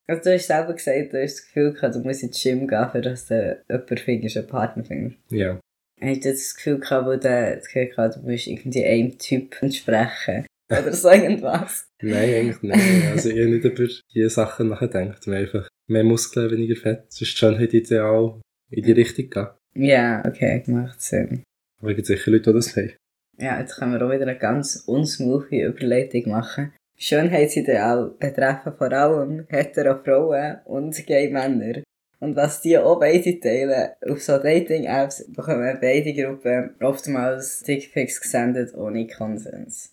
[0.08, 2.90] Also du hast selber gesagt, du hast das Gefühl gehabt, du musst ins Gym gehen,
[2.92, 5.18] für dass du jemanden findest, einen Partner findest.
[5.30, 5.60] Ja.
[6.02, 9.62] Hast du das Gefühl gehabt, wo du das Gefühl gehabt, du musst irgendwie einem Typ
[9.62, 10.46] entsprechen?
[10.70, 11.88] Oder so irgendwas?
[12.02, 13.12] Nein, eigentlich nicht.
[13.12, 15.26] Also ich habe nicht über diese Sachen nachgedacht.
[15.26, 17.06] Haben einfach mehr Muskeln, weniger Fett.
[17.08, 19.48] Das ist die Schönheit ideal in die Richtung gehen.
[19.76, 21.44] Ja, okay, macht Sinn.
[21.80, 22.94] Aber es gibt sicher Leute, die das haben.
[23.38, 26.74] Ja, jetzt können wir auch wieder eine ganz unsmoothie Überleitung machen.
[26.98, 31.82] Schönheitsideal betreffen vor allem hetero Frauen und gay Männer.
[32.20, 38.74] Und was die auch beide teilen, auf so Dating-Apps bekommen beide Gruppen oftmals Dickpics gesendet
[38.76, 39.92] ohne Konsens.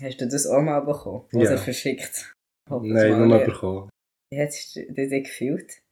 [0.00, 1.24] Hast du das auch mal bekommen?
[1.32, 1.40] Ja.
[1.40, 2.32] Oder verschickt?
[2.70, 3.90] Hoffe es Nein, nur bekommen.
[4.30, 5.82] Wie hättest du dich gefühlt?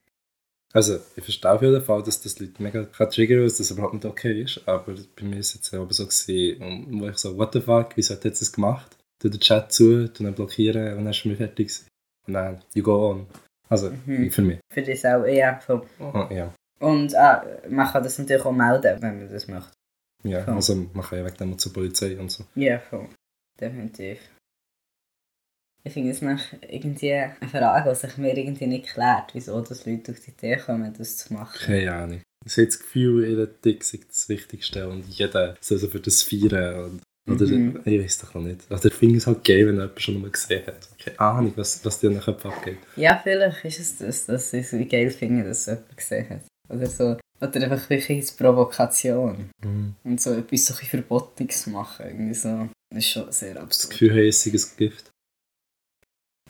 [0.75, 3.95] Also, ich verstehe auf jeden Fall, dass das Leute mega kann triggern, dass das überhaupt
[3.95, 4.67] nicht okay ist.
[4.67, 7.97] Aber bei mir ist es jetzt aber so gewesen, wo ich so, what the fuck,
[7.97, 8.97] wieso hat er jetzt das gemacht?
[9.21, 11.87] Tu den Chat zu, tu ihn blockieren und dann ist mir fertig gewesen.
[12.27, 13.27] Und dann, you go on.
[13.69, 14.31] Also, Mhm.
[14.31, 14.59] für mich.
[14.73, 15.87] Für dich auch eher so.
[16.01, 16.53] Oh, ja.
[16.81, 19.71] Und ah, man kann das natürlich auch melden, wenn man das möchte.
[20.25, 20.55] Ja, Voll.
[20.55, 22.45] also man kann ja wegen dem auch zur Polizei und so.
[22.55, 23.09] Ja, voll.
[23.61, 24.19] Definitiv.
[25.85, 29.85] Ich finde es nach irgendwie eine Frage, die sich mir irgendwie nicht klärt, wieso dass
[29.85, 31.59] Leute auf die Idee kommen, das zu machen.
[31.61, 32.23] Keine Ahnung.
[32.47, 36.23] Ich habe das Gefühl, jeder Dick ist das Wichtigste und jeder soll so für das
[36.23, 37.01] feiern.
[37.29, 37.81] Und, oder Mhm.
[37.85, 38.61] ich weiß doch noch nicht.
[38.71, 40.89] Oder ich finde es halt geil, wenn jemand schon mal gesehen hat.
[40.99, 42.79] Keine Ahnung, was, was dir in den Köpfen abgeht.
[42.97, 46.41] Ja, vielleicht ist es das, dass ich es wie geil finde, dass jemand gesehen hat.
[46.69, 47.17] Oder so.
[47.41, 49.51] Oder einfach wirklich als Provokation.
[49.65, 49.95] Mhm.
[50.05, 52.07] Und so etwas so Verbotiges machen.
[52.07, 52.69] Irgendwie so.
[52.91, 53.91] Das ist schon sehr Das absurd.
[53.93, 55.11] Gefühl, hey, es sei ein Gift.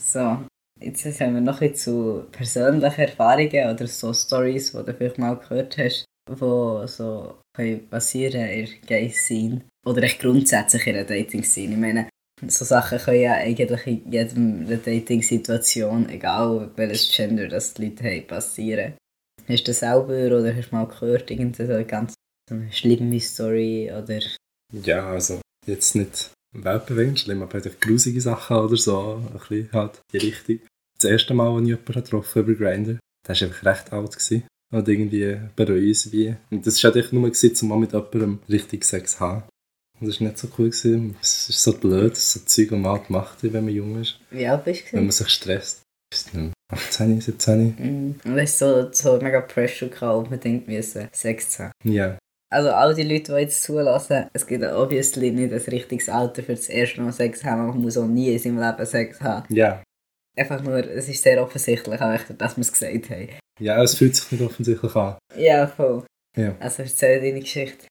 [0.04, 0.44] So,
[0.80, 5.36] jetzt haben wir noch ein zu persönlichen Erfahrungen oder so Stories, die du vielleicht mal
[5.36, 9.62] gehört hast, die so können passieren in Gay-Scene.
[9.86, 11.74] Oder echt grundsätzlich in der Dating-Scene.
[11.74, 12.08] Ich meine,
[12.46, 18.26] so Sachen können ja eigentlich in jedem Dating-Situation, egal welches Gender das die Leute haben,
[18.26, 18.94] passieren.
[19.48, 22.14] Hast du das selber oder hast du mal gehört, irgendeine ganz
[22.70, 24.20] schlimme Story oder...
[24.72, 29.22] Ja, also jetzt nicht weltbewegend schlimm, aber einfach grusige Sachen oder so.
[29.32, 30.60] Ein bisschen halt die Richtung.
[30.98, 34.12] Das erste Mal, als ich jemanden getroffen habe über Grindr, der war einfach recht alt.
[34.12, 34.44] Gewesen.
[34.72, 36.34] Und irgendwie bei uns wie.
[36.50, 39.42] Und das war einfach nur, gewesen, um mal mit jemandem richtig Sex zu haben.
[40.00, 40.70] Und das war nicht so cool.
[40.70, 41.16] Gewesen.
[41.20, 44.18] Es ist so blöd, so Zeug, das man halt macht, wenn man jung ist.
[44.30, 44.96] Wie alt bist du?
[44.96, 45.82] Wenn man sich stresst.
[46.12, 47.76] Weiß nicht mehr, 18, 17?
[47.78, 48.20] Mhm.
[48.24, 51.72] Und es ist so, so mega Pressure gehabt, unbedingt müssen Sex zu haben.
[51.84, 52.18] Ja.
[52.52, 56.54] Also all die Leute, die jetzt zulassen, es gibt obviously nicht ein richtiges Alter für
[56.54, 57.66] das erste Mal Sex haben.
[57.66, 59.54] Man muss auch nie in seinem Leben Sex haben.
[59.54, 59.82] Ja.
[60.36, 63.28] Einfach nur, es ist sehr offensichtlich, auch echt, dass wir es gesagt haben.
[63.58, 65.16] Ja, es fühlt sich nicht offensichtlich an.
[65.34, 66.04] Ja, voll.
[66.36, 66.54] Ja.
[66.60, 67.86] Also erzähl deine Geschichte.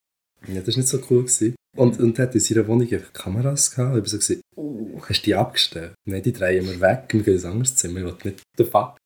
[0.47, 1.23] Ja, das war nicht so cool.
[1.23, 1.55] Gewesen.
[1.75, 3.95] Und, und hat in seiner Wohnung einfach Kameras gehabt.
[3.95, 5.93] Ich war so, gewesen, oh, hast du die abgestellt?
[6.07, 7.05] Nein, die drehen wir weg.
[7.09, 7.99] Wir gehen in ein anderes Zimmer.
[7.99, 8.97] Ich will nicht, the fuck?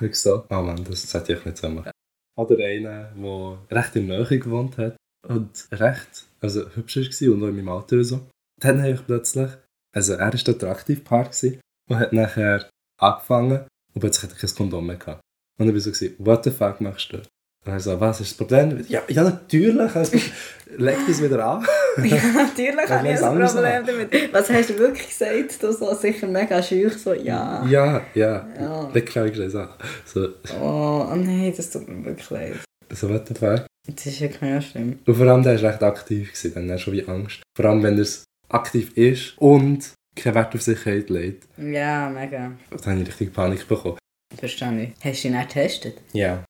[0.00, 1.92] Ich so, oh Mann, das hätte ich nicht so machen.
[2.36, 4.96] Oder einer, der recht in der Nähe gewohnt hat
[5.28, 8.20] und recht, also hübsch war und auch in meinem Alter und so.
[8.60, 9.50] Dann habe ich plötzlich,
[9.94, 12.68] also er war dort der Aktivpart gewesen und hat nachher
[13.00, 15.20] angefangen und plötzlich hatte ich kein Kondom mehr gehabt.
[15.58, 17.18] Und ich war so, gewesen, what the fuck machst du?
[17.66, 18.84] Und er so, was ist das Problem?
[18.88, 20.18] Ja, ja natürlich, also,
[20.76, 21.66] leg das wieder an.
[22.04, 24.32] ja, natürlich habe ich ein Problem damit.
[24.32, 25.62] Was hast du wirklich gesagt?
[25.62, 27.64] Du so sicher mega schüch, so ja.
[27.66, 28.46] Ja, ja.
[28.60, 28.90] Ja.
[28.92, 29.82] Leg gleich gesagt.
[30.04, 30.28] So,
[30.60, 32.56] Oh, oh nein, das tut mir wirklich leid.
[32.94, 33.66] So what the fuck?
[33.86, 34.98] Das ist wirklich mega schlimm.
[35.04, 37.42] Und vor allem, der war recht aktiv, gewesen, dann hat er schon wie Angst.
[37.56, 38.06] Vor allem, wenn er
[38.48, 41.46] aktiv ist und keinen Wert auf Sicherheit legt.
[41.58, 42.52] Ja, mega.
[42.70, 43.98] Dann habe ich richtig Panik bekommen.
[44.36, 45.04] Verstehe ich.
[45.04, 45.98] Hast du ihn auch getestet?
[46.12, 46.44] Ja,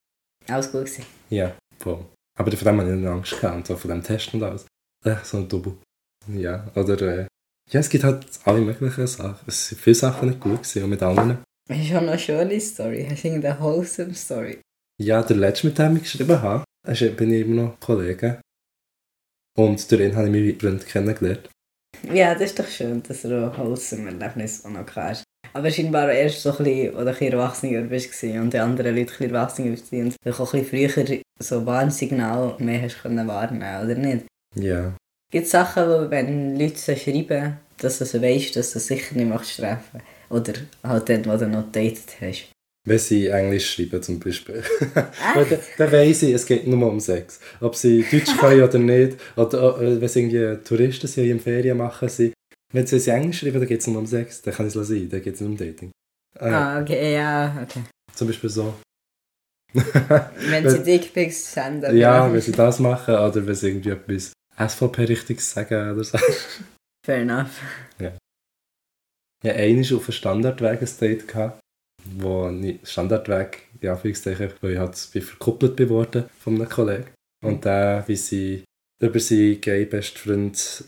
[0.48, 1.04] Alles gut gewesen?
[1.30, 2.04] ja, voll.
[2.38, 4.66] Aber von dem habe ich Angst gehabt, so von dem Test und alles.
[5.04, 5.74] Äh, so ein Double.
[6.28, 7.26] Ja, oder, äh,
[7.70, 9.44] ja, es gibt halt alle möglichen Sachen.
[9.46, 11.38] Es sind viele Sachen nicht gut gewesen, und mit anderen.
[11.68, 13.06] Hast du schon eine schöne Story?
[13.08, 14.58] Hast du irgendeine wholesome Story?
[15.00, 18.40] Ja, der letzte, mit dem ich geschrieben habe, ist- bin ich immer noch Kollege.
[19.56, 21.48] Und durch ihn habe ich meinen Freund kennengelernt.
[22.12, 25.24] Ja, das ist doch schön, dass du auch wholesome Erlebnis auch noch hast.
[25.52, 29.12] Aber scheinbar erst so ein bisschen, oder ein bisschen erwachsener bist und die anderen Leute
[29.12, 33.26] ein bisschen erwachsener waren und du auch ein bisschen früher so Warnsignal mehr hast können
[33.28, 34.26] wahrnehmen oder nicht?
[34.56, 34.96] Ja.
[35.30, 39.14] Gibt es Sachen, wo wenn Leute so schreiben, dass du so weißt, dass du sicher
[39.16, 42.50] nicht machst treffen Oder halt dort, wo du noch datet hast?
[42.86, 44.62] Wenn sie Englisch schreiben zum Beispiel.
[44.94, 45.46] Dann,
[45.78, 47.40] dann weiss ich, es geht nur um Sex.
[47.60, 49.16] Ob sie Deutsch können oder nicht.
[49.36, 52.34] Oder äh, wenn sie irgendwie Touristen sind, in Ferien machen, sie,
[52.72, 54.42] wenn sie Englisch schreiben, dann geht es nur um Sex.
[54.42, 55.92] Dann kann ich es sein, dann geht es nur um Dating.
[56.38, 57.80] Äh, ah, okay, ja, okay.
[58.14, 58.74] Zum Beispiel so.
[59.72, 61.96] wenn sie Dickpics senden.
[61.96, 66.18] Ja, wenn sie das machen oder wenn sie irgendwie etwas SVP-Richtiges sagen oder so.
[67.06, 67.60] Fair enough.
[67.98, 68.12] Ja.
[69.42, 71.63] Ja, einmal auf einem Standardweg ein Date gehabt
[72.18, 77.08] wo nicht Standardweg, in Anführungszeichen, weil ich halt verkuppelt geworden von einem Kollegen.
[77.44, 78.64] Und der, wie sie
[79.00, 80.84] über seinen gay-Bestfreund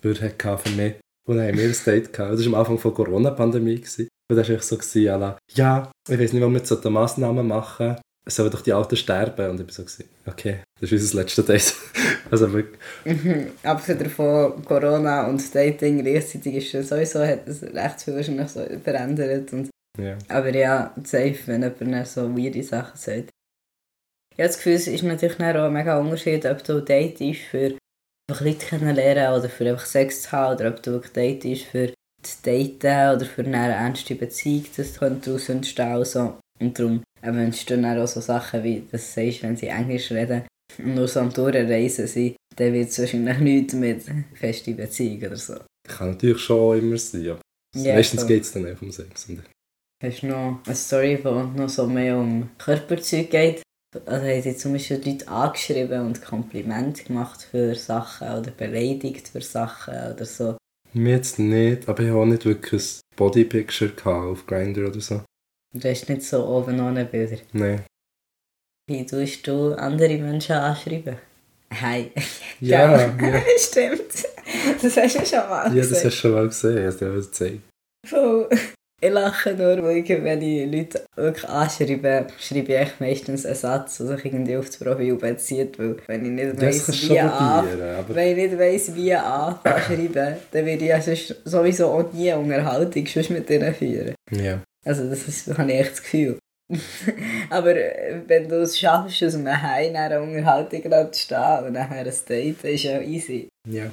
[0.00, 0.94] Bürger hatte von mir.
[1.28, 2.32] Und dann haben wir ein Date gehabt.
[2.32, 3.82] Das war am Anfang der Corona-Pandemie.
[4.28, 7.96] Und dann war ich so, gewesen, ja, ich weiß nicht, warum wir so Massnahmen machen.
[8.28, 9.50] Sollen doch die Alten sterben?
[9.50, 11.74] Und ich war so, okay, das ist unser letztes Date.
[12.30, 12.80] also wirklich.
[13.04, 13.52] Mhm.
[13.62, 19.52] Abgesehen davon, Corona und Dating gleichzeitig ist sowieso, hat es recht viel wahrscheinlich so verändert.
[19.52, 20.18] Und ja.
[20.28, 23.30] Aber ja, safe, wenn jemand so weirde Sachen sagt.
[24.32, 27.40] Ich habe das Gefühl, es ist natürlich auch ein mega Unterschied, ob du Date ist
[27.42, 27.78] für
[28.28, 31.64] einfach Leute kennenlernen oder für einfach Sex zu haben oder ob du wirklich Date ist
[31.64, 35.92] für das Daten oder für eine ernste Beziehung, das könnte daraus entstehen.
[35.92, 36.38] Also.
[36.58, 40.10] Und darum eben entstehen dann auch so Sachen wie, dass du sagst, wenn sie Englisch
[40.10, 40.46] reden
[40.78, 44.04] und nur so am Durchreisen sind, dann wird es wahrscheinlich nichts mit
[44.34, 45.54] fester Beziehung oder so.
[45.86, 47.40] Kann natürlich schon immer sein, aber
[47.76, 48.26] yeah, meistens so.
[48.26, 49.28] geht es dann einfach um Sex.
[50.02, 53.62] Hast du noch eine Story, die noch so mehr um Körperzeug geht?
[54.04, 59.40] Also haben sie zum Beispiel Leute angeschrieben und Komplimente gemacht für Sachen oder beleidigt für
[59.40, 60.58] Sachen oder so?
[60.92, 65.22] Mir jetzt nicht, aber ich habe auch nicht wirklich ein Bodypicture auf Grindr oder so.
[65.72, 67.38] Du hast nicht so oben ohne Bilder?
[67.52, 67.82] Nein.
[68.88, 71.16] Wie tust du andere Menschen anschreiben?
[71.72, 72.12] Hi.
[72.60, 73.42] Ja, ja.
[73.58, 74.26] Stimmt.
[74.82, 75.82] Das hast du schon mal gesehen.
[75.82, 76.88] Ja, das hast du schon mal gesehen.
[76.88, 77.60] Ich habe es dir
[78.06, 78.48] Voll.
[78.98, 83.98] Ich lache nur, weil ich, wenn ich Leute wirklich anschreibe, schreibe ich meistens einen Satz,
[83.98, 87.66] der sich irgendwie auf das Profil bezieht, weil wenn ich nicht weiss, wie an,
[88.08, 91.12] wenn ich nicht weiss, wie schreiben, dann würde ich also
[91.44, 94.14] sowieso auch nie Unterhaltung mit ihnen führen.
[94.30, 94.62] Ja.
[94.82, 96.38] Also das, ist, habe ich echt das Gefühl.
[97.50, 102.06] Aber äh, wenn du es schaffst, aus einem Heim eine Unterhaltung zu stehen und nachher
[102.06, 103.48] ein Date, ist ja easy.
[103.68, 103.90] Ja.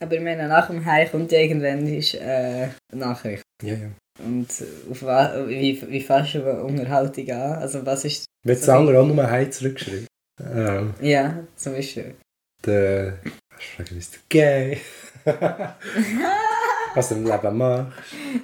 [0.00, 3.42] Aber ich meine, nach dem Heim kommt irgendwann ist, äh, eine Nachricht.
[3.62, 3.90] Ja, ja.
[4.24, 4.48] Und
[4.90, 7.58] auf was, wie, wie fährst du eine Unterhaltung an?
[7.58, 8.24] Also was ist...
[8.44, 10.06] Wird das andere auch nur Heim zurückgeschrieben?
[10.40, 12.14] Ähm, ja, zum Beispiel.
[12.64, 13.18] Der...
[13.58, 14.78] Ich frage, ist du gay?
[16.94, 17.92] was du im Leben machst.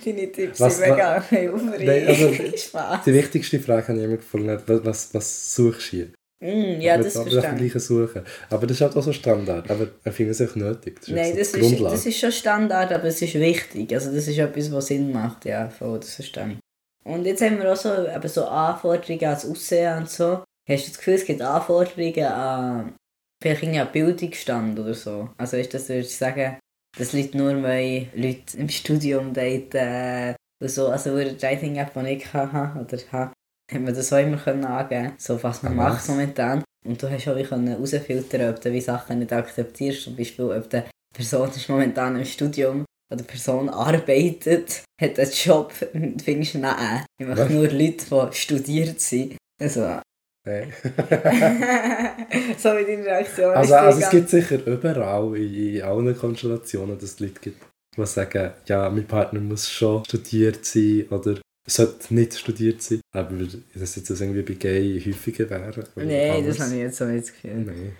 [0.04, 2.08] Deine Tipps was, sind mega aufregend.
[2.08, 2.28] Also.
[3.06, 6.08] Die wichtigste Frage habe ich immer gefunden, was, was, was suchst du hier?
[6.44, 7.72] Mm, ja, das verstehe ich.
[7.72, 8.22] suchen.
[8.50, 9.70] Aber das ist halt auch so Standard.
[9.70, 11.00] Aber ich finde es echt nötig.
[11.00, 13.94] Das Nein, das, ist, das ist schon Standard, aber es ist wichtig.
[13.94, 15.46] Also das ist etwas, was Sinn macht.
[15.46, 17.10] Ja, voll, das verstehe ich.
[17.10, 20.44] Und jetzt haben wir auch so, eben so Anforderungen ans Aussehen und so.
[20.68, 22.94] Hast du das Gefühl, es gibt Anforderungen an
[23.42, 25.30] vielleicht einen Bildungsstand oder so?
[25.38, 26.58] Also ist das, würdest du sagen,
[26.98, 32.12] das liegt nur, weil Leute im Studium daten äh, oder so, also eine Dating-App, die
[32.12, 33.32] ich habe oder habe,
[33.74, 35.88] hat man das auch immer können angeben so was man Aha.
[35.90, 36.64] macht momentan.
[36.86, 40.02] Und du hast auch herausfiltern ob du wie Sachen nicht akzeptierst.
[40.02, 40.82] Zum Beispiel, ob die
[41.14, 45.72] Person ist momentan im Studium oder die Person arbeitet, hat einen Job,
[46.24, 47.04] findest du nein.
[47.18, 49.36] Ich mache nur Leute, die studiert sind.
[49.60, 50.00] Also,
[50.46, 50.70] Hey.
[52.58, 57.12] so wie deine Reaktion also, also es gibt sicher überall in, in allen Konstellationen, dass
[57.12, 57.64] es Leute gibt,
[57.96, 63.00] die sagen, ja, mein Partner muss schon studiert sein oder sollte nicht studiert sein.
[63.12, 63.34] Aber
[63.74, 65.88] das jetzt irgendwie bei Gay häufiger wäre.
[65.96, 67.54] Nein, das habe ich jetzt so nicht das Gefühl.
[67.54, 67.96] Nein.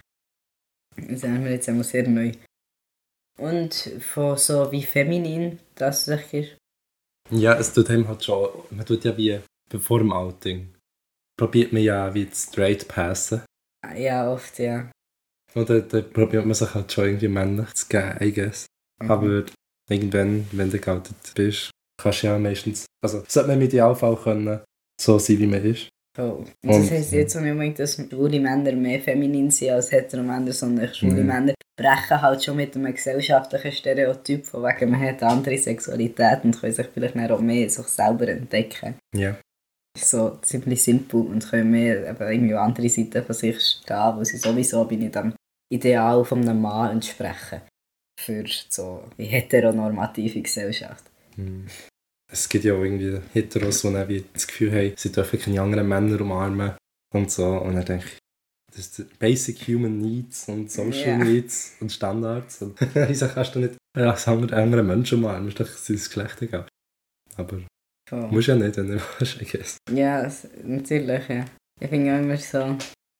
[1.09, 2.33] Das haben wir jetzt einmal sehr neu.
[3.38, 6.57] Und von so wie feminin das sich ist?
[7.30, 9.41] Ja, es tut einem halt schon, man tut ja wie
[9.80, 10.72] vor dem Outing,
[11.36, 13.43] probiert man ja wie straight passen.
[13.97, 14.91] Ja, oft, ja.
[15.55, 18.66] Und dann, dann probiert man sich halt schon irgendwie männlich zu geben, I guess.
[19.03, 19.11] Mhm.
[19.11, 19.45] Aber
[19.88, 21.70] irgendwann, wenn du geoutet bist,
[22.01, 24.61] kannst du ja meistens, also sollte man im Idealfall können,
[25.01, 25.88] so sein, wie man ist.
[26.16, 26.45] Oh.
[26.45, 30.53] Und das heisst jetzt nicht unbedingt, dass schwule Männer mehr feminin sind als hetero Männer,
[30.53, 31.26] sondern schwule mhm.
[31.26, 36.45] Männer brechen halt schon mit einem gesellschaftlichen Stereotyp, von wegen man hat eine andere Sexualität
[36.45, 38.95] und können sich vielleicht auch mehr sich selber entdecken.
[39.12, 39.36] Ja.
[39.99, 44.36] So ziemlich simpel und können mehr eben irgendwie andere Seiten von sich stehen, wo sie
[44.36, 45.34] sowieso bei nicht dem
[45.72, 47.61] Ideal von einem Mann entsprechen.
[48.18, 51.05] für so die heteronormative Gesellschaft.
[52.32, 55.89] Es gibt ja auch irgendwie Heteros, die dann das Gefühl haben, sie dürfen keine anderen
[55.89, 56.72] Männer umarmen
[57.14, 57.47] und so.
[57.59, 58.18] Und dann denke ich,
[58.74, 61.18] das sind Basic Human Needs und Social Ja.
[61.18, 62.62] Needs und Standards.
[62.62, 65.49] Und wieso kannst du nicht als andere, Menschen umarmen?
[65.49, 66.66] Ist doch das Geschlecht egal.
[67.37, 67.61] Aber
[68.09, 68.26] Voll.
[68.28, 69.76] musst ja nicht, wenn du willst, I guess.
[69.93, 70.28] Ja,
[70.64, 71.45] natürlich, ja.
[71.80, 72.76] Ich finde auch immer so,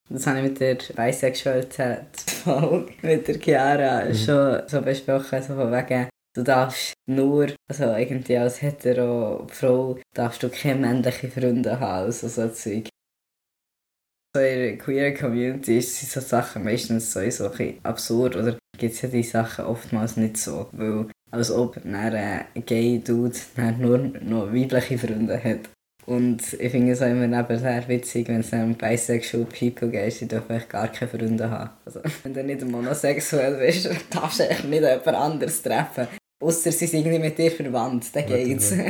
[0.09, 4.15] das habe ich mit der Bisexualität-Folge mit der Chiara Mhm.
[4.15, 10.43] schon so besprochen, so von wegen, du darfst nur, also irgendwie als hetero Frau, darfst
[10.43, 12.89] du keine männlichen Freunde haben, also so Zeug.
[14.35, 19.01] So in der queer Community sind so Sachen meistens sowieso ein absurd oder gibt es
[19.01, 23.37] ja die Sachen oftmals nicht so, weil als ob ein gay Dude
[23.79, 25.69] nur noch weibliche Freunde hat.
[26.05, 30.27] Und ich finde es auch immer nebenher witzig, wenn es um bisexual people geht, die
[30.27, 31.71] dürfen echt gar keine Freunde haben.
[31.83, 36.07] Also, wenn du nicht monosexuell bist, darfst du echt nicht jemand anderes treffen.
[36.45, 38.73] Ausser sie sind irgendwie mit dir verwandt, dann geht's.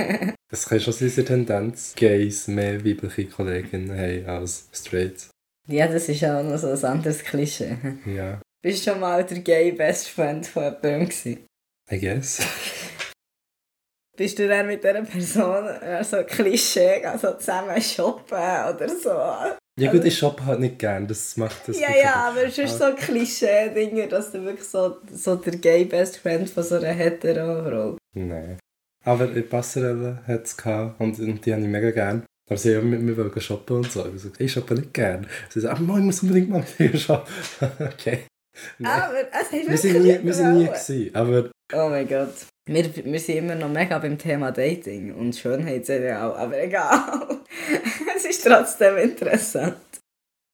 [0.51, 5.27] Es kann schon dass Tendenz Gays mehr weibliche Kolleginnen haben als Straight.
[5.67, 7.75] ja, das ist auch noch so ein anderes Klischee.
[8.05, 11.45] Ja, Bist du schon mal der gay Best Friend von jemandem gewesen?
[11.91, 12.39] I guess.
[14.15, 19.57] Bist du dann mit dieser Person äh, so Klischee, also zusammen shoppen oder so?
[19.77, 22.77] Ja gut, ich shoppe halt nicht gern, das macht das Ja, ja, aber es ist
[22.77, 27.97] so Klischee-Dinge, dass du wirklich so, so der gay Best Friend von so einer hetero.
[28.13, 28.57] Nein.
[29.03, 32.25] Aber in Passerelle hat es gehabt und, und die habe ich mega gern.
[32.47, 33.99] Aber sie haben mit mir wollen shoppen und so.
[33.99, 35.27] Ich habe gesagt, ich shoppe nicht gern.
[35.49, 37.33] Sie sagen, aber ich muss unbedingt mal mit dir shoppen.
[37.79, 38.25] okay.
[38.79, 39.01] Nein.
[39.01, 42.33] Aber es hat wir sind nie, wir sind nie gewesen, aber Oh mein Gott.
[42.67, 47.39] Wir, wir sind immer noch mega beim Thema Dating und Schönheitsideal, aber egal.
[48.15, 49.77] es ist trotzdem interessant.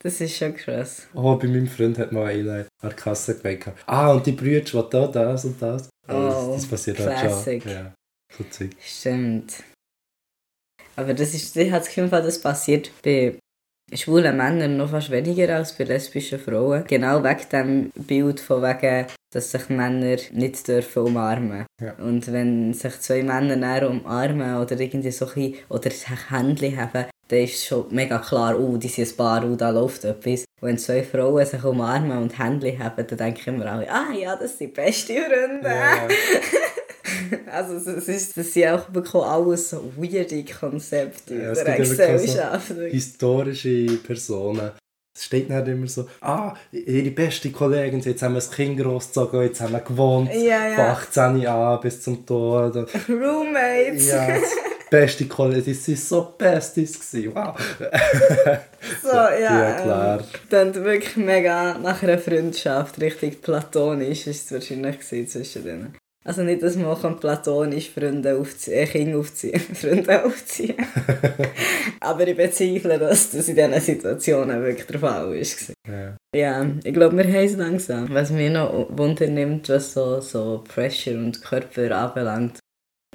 [0.04, 1.08] Das ist schon krass.
[1.14, 3.66] oh, bei meinem Freund hat mal einer an der Kasse gemeint.
[3.86, 5.90] Ah, und die Brüder, die da, das und das.
[6.08, 7.64] Oh, das, das passiert halt classic.
[7.64, 7.72] schon.
[7.72, 7.94] Ja,
[8.50, 8.66] so.
[8.82, 9.64] Stimmt.
[10.96, 13.38] Aber das ist, ich habe das Gefühl, das passiert bei
[13.94, 16.84] schwulen Männern noch fast weniger als bei lesbischen Frauen.
[16.88, 21.94] Genau wegen dem Bild von wegen, dass sich Männer nicht dürfen umarmen Ja.
[21.94, 27.06] Und wenn sich zwei Männer dann umarmen oder irgendwie so ein oder sich Händchen haben,
[27.28, 30.46] dann ist schon mega klar, oh, die sind ein Paar, oh, da läuft etwas.
[30.60, 34.36] Und wenn zwei Frauen sich umarmen und Händchen haben, dann denken immer alle, ah ja,
[34.36, 35.70] das sind beste Freunde.
[35.70, 36.08] Ja.
[37.52, 42.72] Also es, ist, das sind auch wirklich alles so weirde Konzepte Ja, der Gesellschaft.
[42.90, 44.72] historische Personen.
[45.14, 49.42] Es steht dann immer so, ah, ihre beste Kollegin, sie hat zusammen ein Kind großgezogen,
[49.44, 50.76] jetzt haben wir gewohnt, Ja, ja.
[50.76, 52.76] von 18 an bis zum Tod.
[53.10, 54.08] Roommates.
[54.08, 54.52] Ja, das
[54.90, 57.58] beste Kollegin, die waren so Besties, gewesen, wow.
[59.02, 60.20] So, ja, Ja, klar.
[60.20, 65.96] Ähm, dann wirklich mega nach einer Freundschaft, richtig platonisch ist es wahrscheinlich gewesen zwischen denen.
[66.24, 70.76] Also nicht, dass man platonisch Freunde aufziehen, äh, Kinder aufziehen, Freunde aufziehen.
[72.00, 75.74] Aber ich bezweifle, dass das in diesen Situationen wirklich der Fall ist.
[75.88, 76.16] Ja.
[76.36, 78.08] Ja, ich glaube, wir haben es langsam.
[78.14, 82.60] Was mich noch wundernimmt, was so, so Pressure und Körper anbelangt,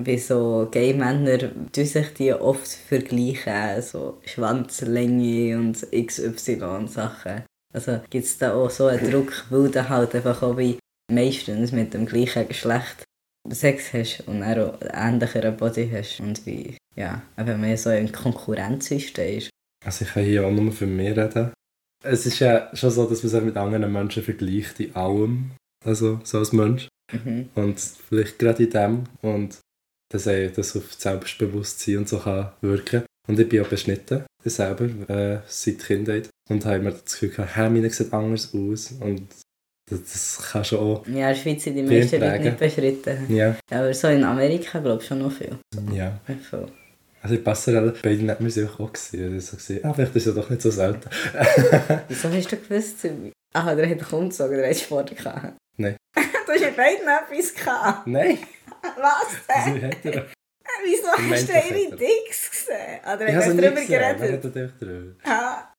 [0.03, 7.45] wie so gay Männer tun sich die oft vergleichen, so Schwanzlänge und XY und Sachen.
[7.73, 10.79] Also gibt es da auch so einen Druck, weil du halt einfach auch wie
[11.11, 13.05] meistens mit dem gleichen Geschlecht
[13.51, 17.91] Sex hast und dann auch einen ähnlicheren Body hast und wie, ja, wenn man so
[17.91, 19.51] in Konkurrenz stehst.
[19.85, 21.53] Also ich kann hier auch nur für mich reden.
[22.05, 25.51] Es ist ja schon so, dass man sich mit anderen Menschen vergleicht in allem.
[25.85, 26.89] Also so als Mensch.
[27.13, 27.49] Mhm.
[27.55, 29.05] Und vielleicht gerade in dem.
[29.23, 29.59] Und
[30.13, 33.05] dass er das auf das Selbstbewusstsein und so kann wirken.
[33.29, 36.29] Und ich bin auch beschnitten, ich selber, äh, seit Kindheit.
[36.49, 38.93] Und habe immer das Gefühl gehabt, hey, meine sieht anders aus.
[39.01, 39.29] Und
[39.89, 41.07] das, das kann schon auch.
[41.07, 43.35] Ja, in der Schweiz sind die meisten Leute nicht beschritten.
[43.35, 45.57] Ja, Aber so in Amerika glaube ich schon noch viel.
[45.93, 46.19] ja.
[46.51, 46.69] Voll.
[47.23, 49.35] Also in Passerelle, bei ihnen hat man sie auch gesehen.
[49.35, 51.09] Also so gesehen, ah, vielleicht ist ja doch nicht so selten.
[52.09, 53.09] Wieso hast du gewusst?
[53.53, 55.55] Ah, der hat umgezogen, der hat Sport gehabt.
[55.77, 55.97] Nein.
[56.15, 58.07] du hast mit beiden etwas gehabt.
[58.07, 58.39] Nein,
[58.83, 59.83] Was denn?
[59.83, 60.27] hat er.
[60.85, 63.01] Wieso hast du er ihre Dicks gesehen?
[63.19, 64.45] Der Ich hat habe gesehen, wer geredet.
[64.45, 65.15] hat er drüber?
[65.25, 65.73] Ah,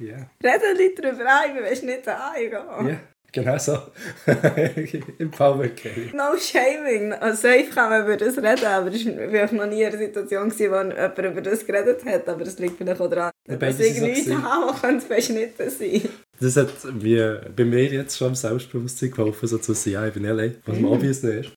[0.00, 0.16] Ja.
[0.42, 2.88] reden Leute drüber ein, wir willst nicht heimgehen.
[2.88, 3.00] Ja,
[3.30, 3.78] genau so.
[5.18, 6.10] Im Power Game.
[6.14, 7.12] No shaming.
[7.12, 10.50] Also safe kann man über das reden, aber ich war noch nie in einer Situation,
[10.50, 12.28] wo jemand über das geredet hat.
[12.28, 16.08] Aber es liegt vielleicht auch daran, Ja, dass ich nichts habe, könnte beschnitten sein.
[16.40, 16.70] Das hat
[17.02, 20.56] mir bei mir jetzt schon am Selbstbewusstsein geholfen, so zu sagen, ja, ich bin allein,
[20.64, 21.52] was mir obvious nicht ist.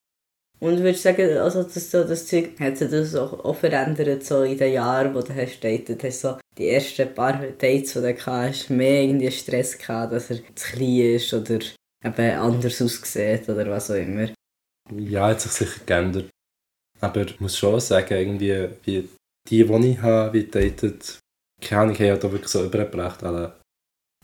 [0.60, 4.24] Und würdest du sagen, also das, so, das Zeug hat sich das auch, auch verändert
[4.24, 8.00] so in den Jahren, wo du hast datet, hast so die ersten paar Dates, die
[8.00, 11.60] du hast, mehr irgendwie Stress gehabt, dass er zu klein ist oder
[12.04, 14.30] eben anders aussieht oder was auch immer.
[14.96, 16.30] Ja, hat sich sicher geändert.
[17.02, 19.10] Aber ich muss schon sagen, irgendwie, wie
[19.50, 21.20] die, die ich habe, wie datet,
[21.60, 23.60] keine Ahnung, ich habe da wirklich so übergebracht, aber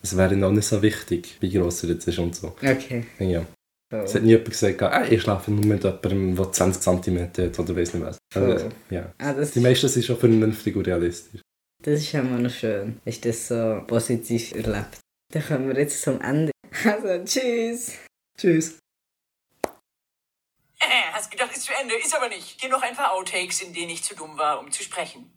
[0.02, 2.48] es wäre noch nicht so wichtig, wie gross er jetzt ist und so.
[2.48, 3.06] Okay.
[3.20, 3.46] Ja.
[3.92, 3.98] So.
[3.98, 7.60] Es hat nie jemand gesagt, ah, ich schlafe nur mit jemandem, der 20 cm hat
[7.60, 8.18] oder weiss nicht was.
[8.36, 9.12] Also, ja.
[9.18, 11.42] Ah, das, Die meisten sind schon vernünftig und realistisch.
[11.84, 13.00] das ist immer noch schön.
[13.06, 15.00] Ist das so positiv erlebt.
[15.34, 16.52] Dann kommen wir jetzt zum Ende.
[16.86, 17.94] Also, tschüss.
[18.40, 18.78] Tschüss.
[20.82, 22.62] Äh, hast gedacht, ist zu Ende, ist aber nicht.
[22.62, 25.32] Hier noch ein paar Outtakes, in denen ich zu dumm war, um zu sprechen.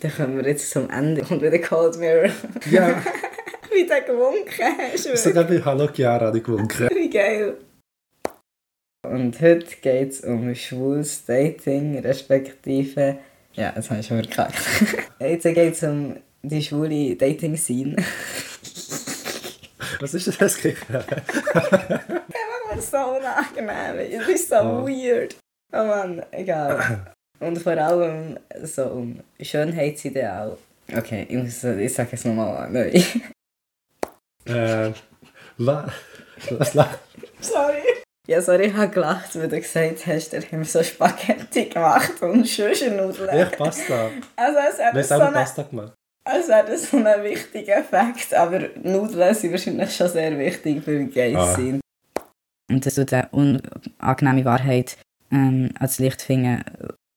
[0.00, 1.22] Dann kommen wir jetzt zum Ende.
[1.22, 2.30] Und wieder Cold Mirror.
[2.70, 3.02] Ja,
[3.72, 5.16] Wie du gewunken hast.
[5.22, 6.88] sogar bei Hallo Chiara habe ich gewunken.
[6.94, 7.56] Wie geil.
[9.06, 13.18] Und heute geht es um schwules Dating, respektive.
[13.54, 14.58] Ja, jetzt habe ich schon verkackt.
[15.20, 17.96] Jetzt geht es um die schwule Dating-Scene.
[20.00, 20.86] Was ist das jetzt?
[20.88, 24.20] Das ist so unangenehm.
[24.20, 24.86] Es ist so Oh.
[24.86, 25.34] weird.
[25.72, 27.12] Oh Mann, egal.
[27.40, 30.56] Und vor allem so um Schönheitsideal.
[30.96, 32.92] Okay, ich, muss, ich sage es nochmal neu.
[34.48, 34.92] Äh,
[35.58, 35.90] was?
[36.50, 36.98] Was lacht?
[37.40, 37.82] Sorry.
[38.26, 42.46] Ja, sorry, ich habe gelacht, weil du gesagt hast, er hat so Spaghetti gemacht und
[42.46, 43.38] Schüsselnudeln.
[43.38, 44.10] Ich Pasta.
[44.36, 45.92] Also es hat so selber ein, Pasta gemacht?
[46.24, 51.04] als wäre das so ein wichtiger Fakt, aber Nudeln sind wahrscheinlich schon sehr wichtig für
[51.04, 51.54] Gays Ah.
[51.54, 51.80] sein.
[52.70, 54.98] Und dass du die unangenehme Wahrheit
[55.32, 56.62] ähm, als Licht finden,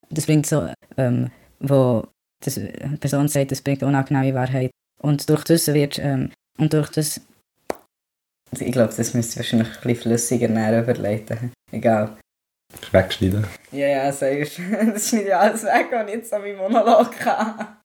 [0.10, 1.30] das bringt so, ähm,
[1.60, 2.08] wo
[2.44, 4.72] das, eine Person sagt, das bringt unangenehme Wahrheit.
[5.02, 7.22] Und durch das wird, ähm, und durch das,
[8.60, 11.54] ich glaube, das müsste ich wahrscheinlich ein bisschen flüssiger näher überleiten.
[11.72, 12.18] Egal.
[12.92, 13.46] Wegschneiden.
[13.72, 14.46] Ja, ja, safe.
[14.94, 17.78] Das schneide ich alles weg, was ich jetzt so meinen Monolog habe.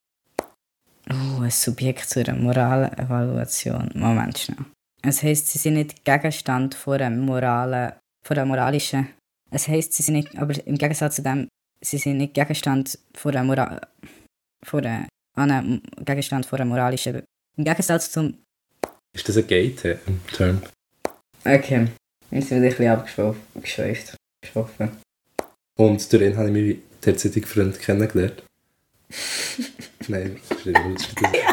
[1.10, 3.90] Oh, ein Subjekt zu einer Moralevaluation.
[3.94, 4.64] Moment schnell.
[5.02, 7.92] Es heisst, sie sind nicht Gegenstand von einer moralen,
[8.24, 9.08] von einer moralischen.
[9.50, 11.48] Es heisst, sie sind nicht, aber im Gegensatz zu dem,
[11.80, 13.80] sie sind nicht Gegenstand von einer Moral,
[14.64, 15.06] von an
[15.36, 17.22] einem Gegenstand von einer moralischen.
[17.56, 18.42] Im Gegensatz zum.
[19.16, 20.60] Ist das ein Gay-Term?
[21.42, 21.86] Okay.
[22.30, 24.14] Jetzt bin ich ein bisschen abgeschweift.
[24.42, 24.92] Geschweift.
[25.78, 28.42] Und durch ihn habe ich meinen derzeitigen Freund kennengelernt.
[30.08, 31.44] Nein, das ist nicht.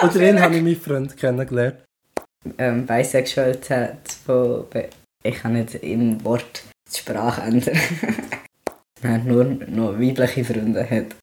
[0.00, 1.76] Und durch ihn habe ich meinen Freund kennengelernt.
[2.56, 4.64] ähm, Bisexualität von...
[5.22, 7.78] Ich kann nicht im Wort die Sprache ändern.
[9.02, 11.14] Wenn er nur noch weibliche Freunde hat.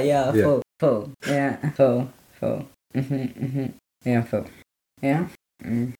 [0.00, 0.42] Ja, Ja.
[0.44, 1.08] voll, voll.
[1.26, 2.06] Ja, voll,
[2.40, 2.64] voll.
[2.94, 3.72] Mhm, mhm.
[4.04, 4.44] Ja, voll.
[5.00, 5.28] Ja?
[5.62, 5.94] Mhm.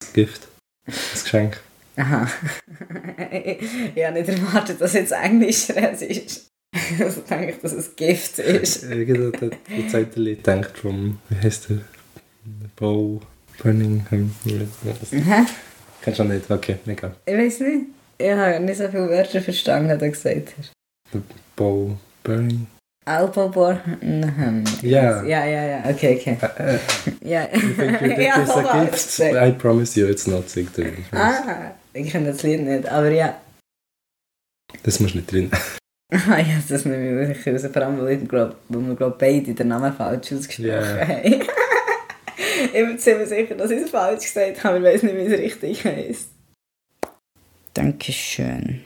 [0.00, 0.48] Das Gift.
[0.86, 1.60] Das Geschenk.
[1.96, 2.26] Aha.
[3.30, 6.48] ich habe nicht erwartet, dass jetzt Englisch ist.
[6.98, 8.84] Also denke ich, dass es Gift ist.
[8.90, 11.80] Irgendwo hat der zweite Lied denkt vom, wie heißt der?
[12.76, 13.20] Bow
[13.62, 14.34] Birmingham.
[14.44, 15.44] Hä?
[16.00, 16.50] Kennst du nicht?
[16.50, 17.14] Okay, egal.
[17.26, 17.86] Ich weiß nicht.
[18.18, 20.72] Ich habe nicht so viele Wörter verstanden, was du gesagt hast.
[21.56, 22.66] Bow Burning.
[23.04, 23.80] Alpobor?
[24.00, 24.64] Nein.
[24.82, 25.22] Ja.
[25.24, 25.90] Ja, ja, ja.
[25.90, 26.36] Okay, okay.
[26.40, 26.78] Uh,
[27.28, 27.48] Ja.
[27.52, 29.20] you think you Ja, think it's voll a was gift?
[29.34, 30.92] I promise you it's not, er.
[31.12, 33.34] Ah, ich kenne das Lied nicht, aber ja.
[34.84, 35.50] Das musst du nicht drin.
[36.14, 37.72] Ah, ja, das nehme ich wirklich raus.
[37.72, 41.08] Vor allem, weil, wir glaub, beide den Namen falsch ausgesprochen Ja.
[41.08, 41.22] haben.
[42.66, 45.32] ich bin ziemlich sicher, dass ich es falsch gesagt habe, aber ich weiß nicht, wie
[45.32, 46.28] es richtig heisst.
[47.72, 48.82] Dankeschön.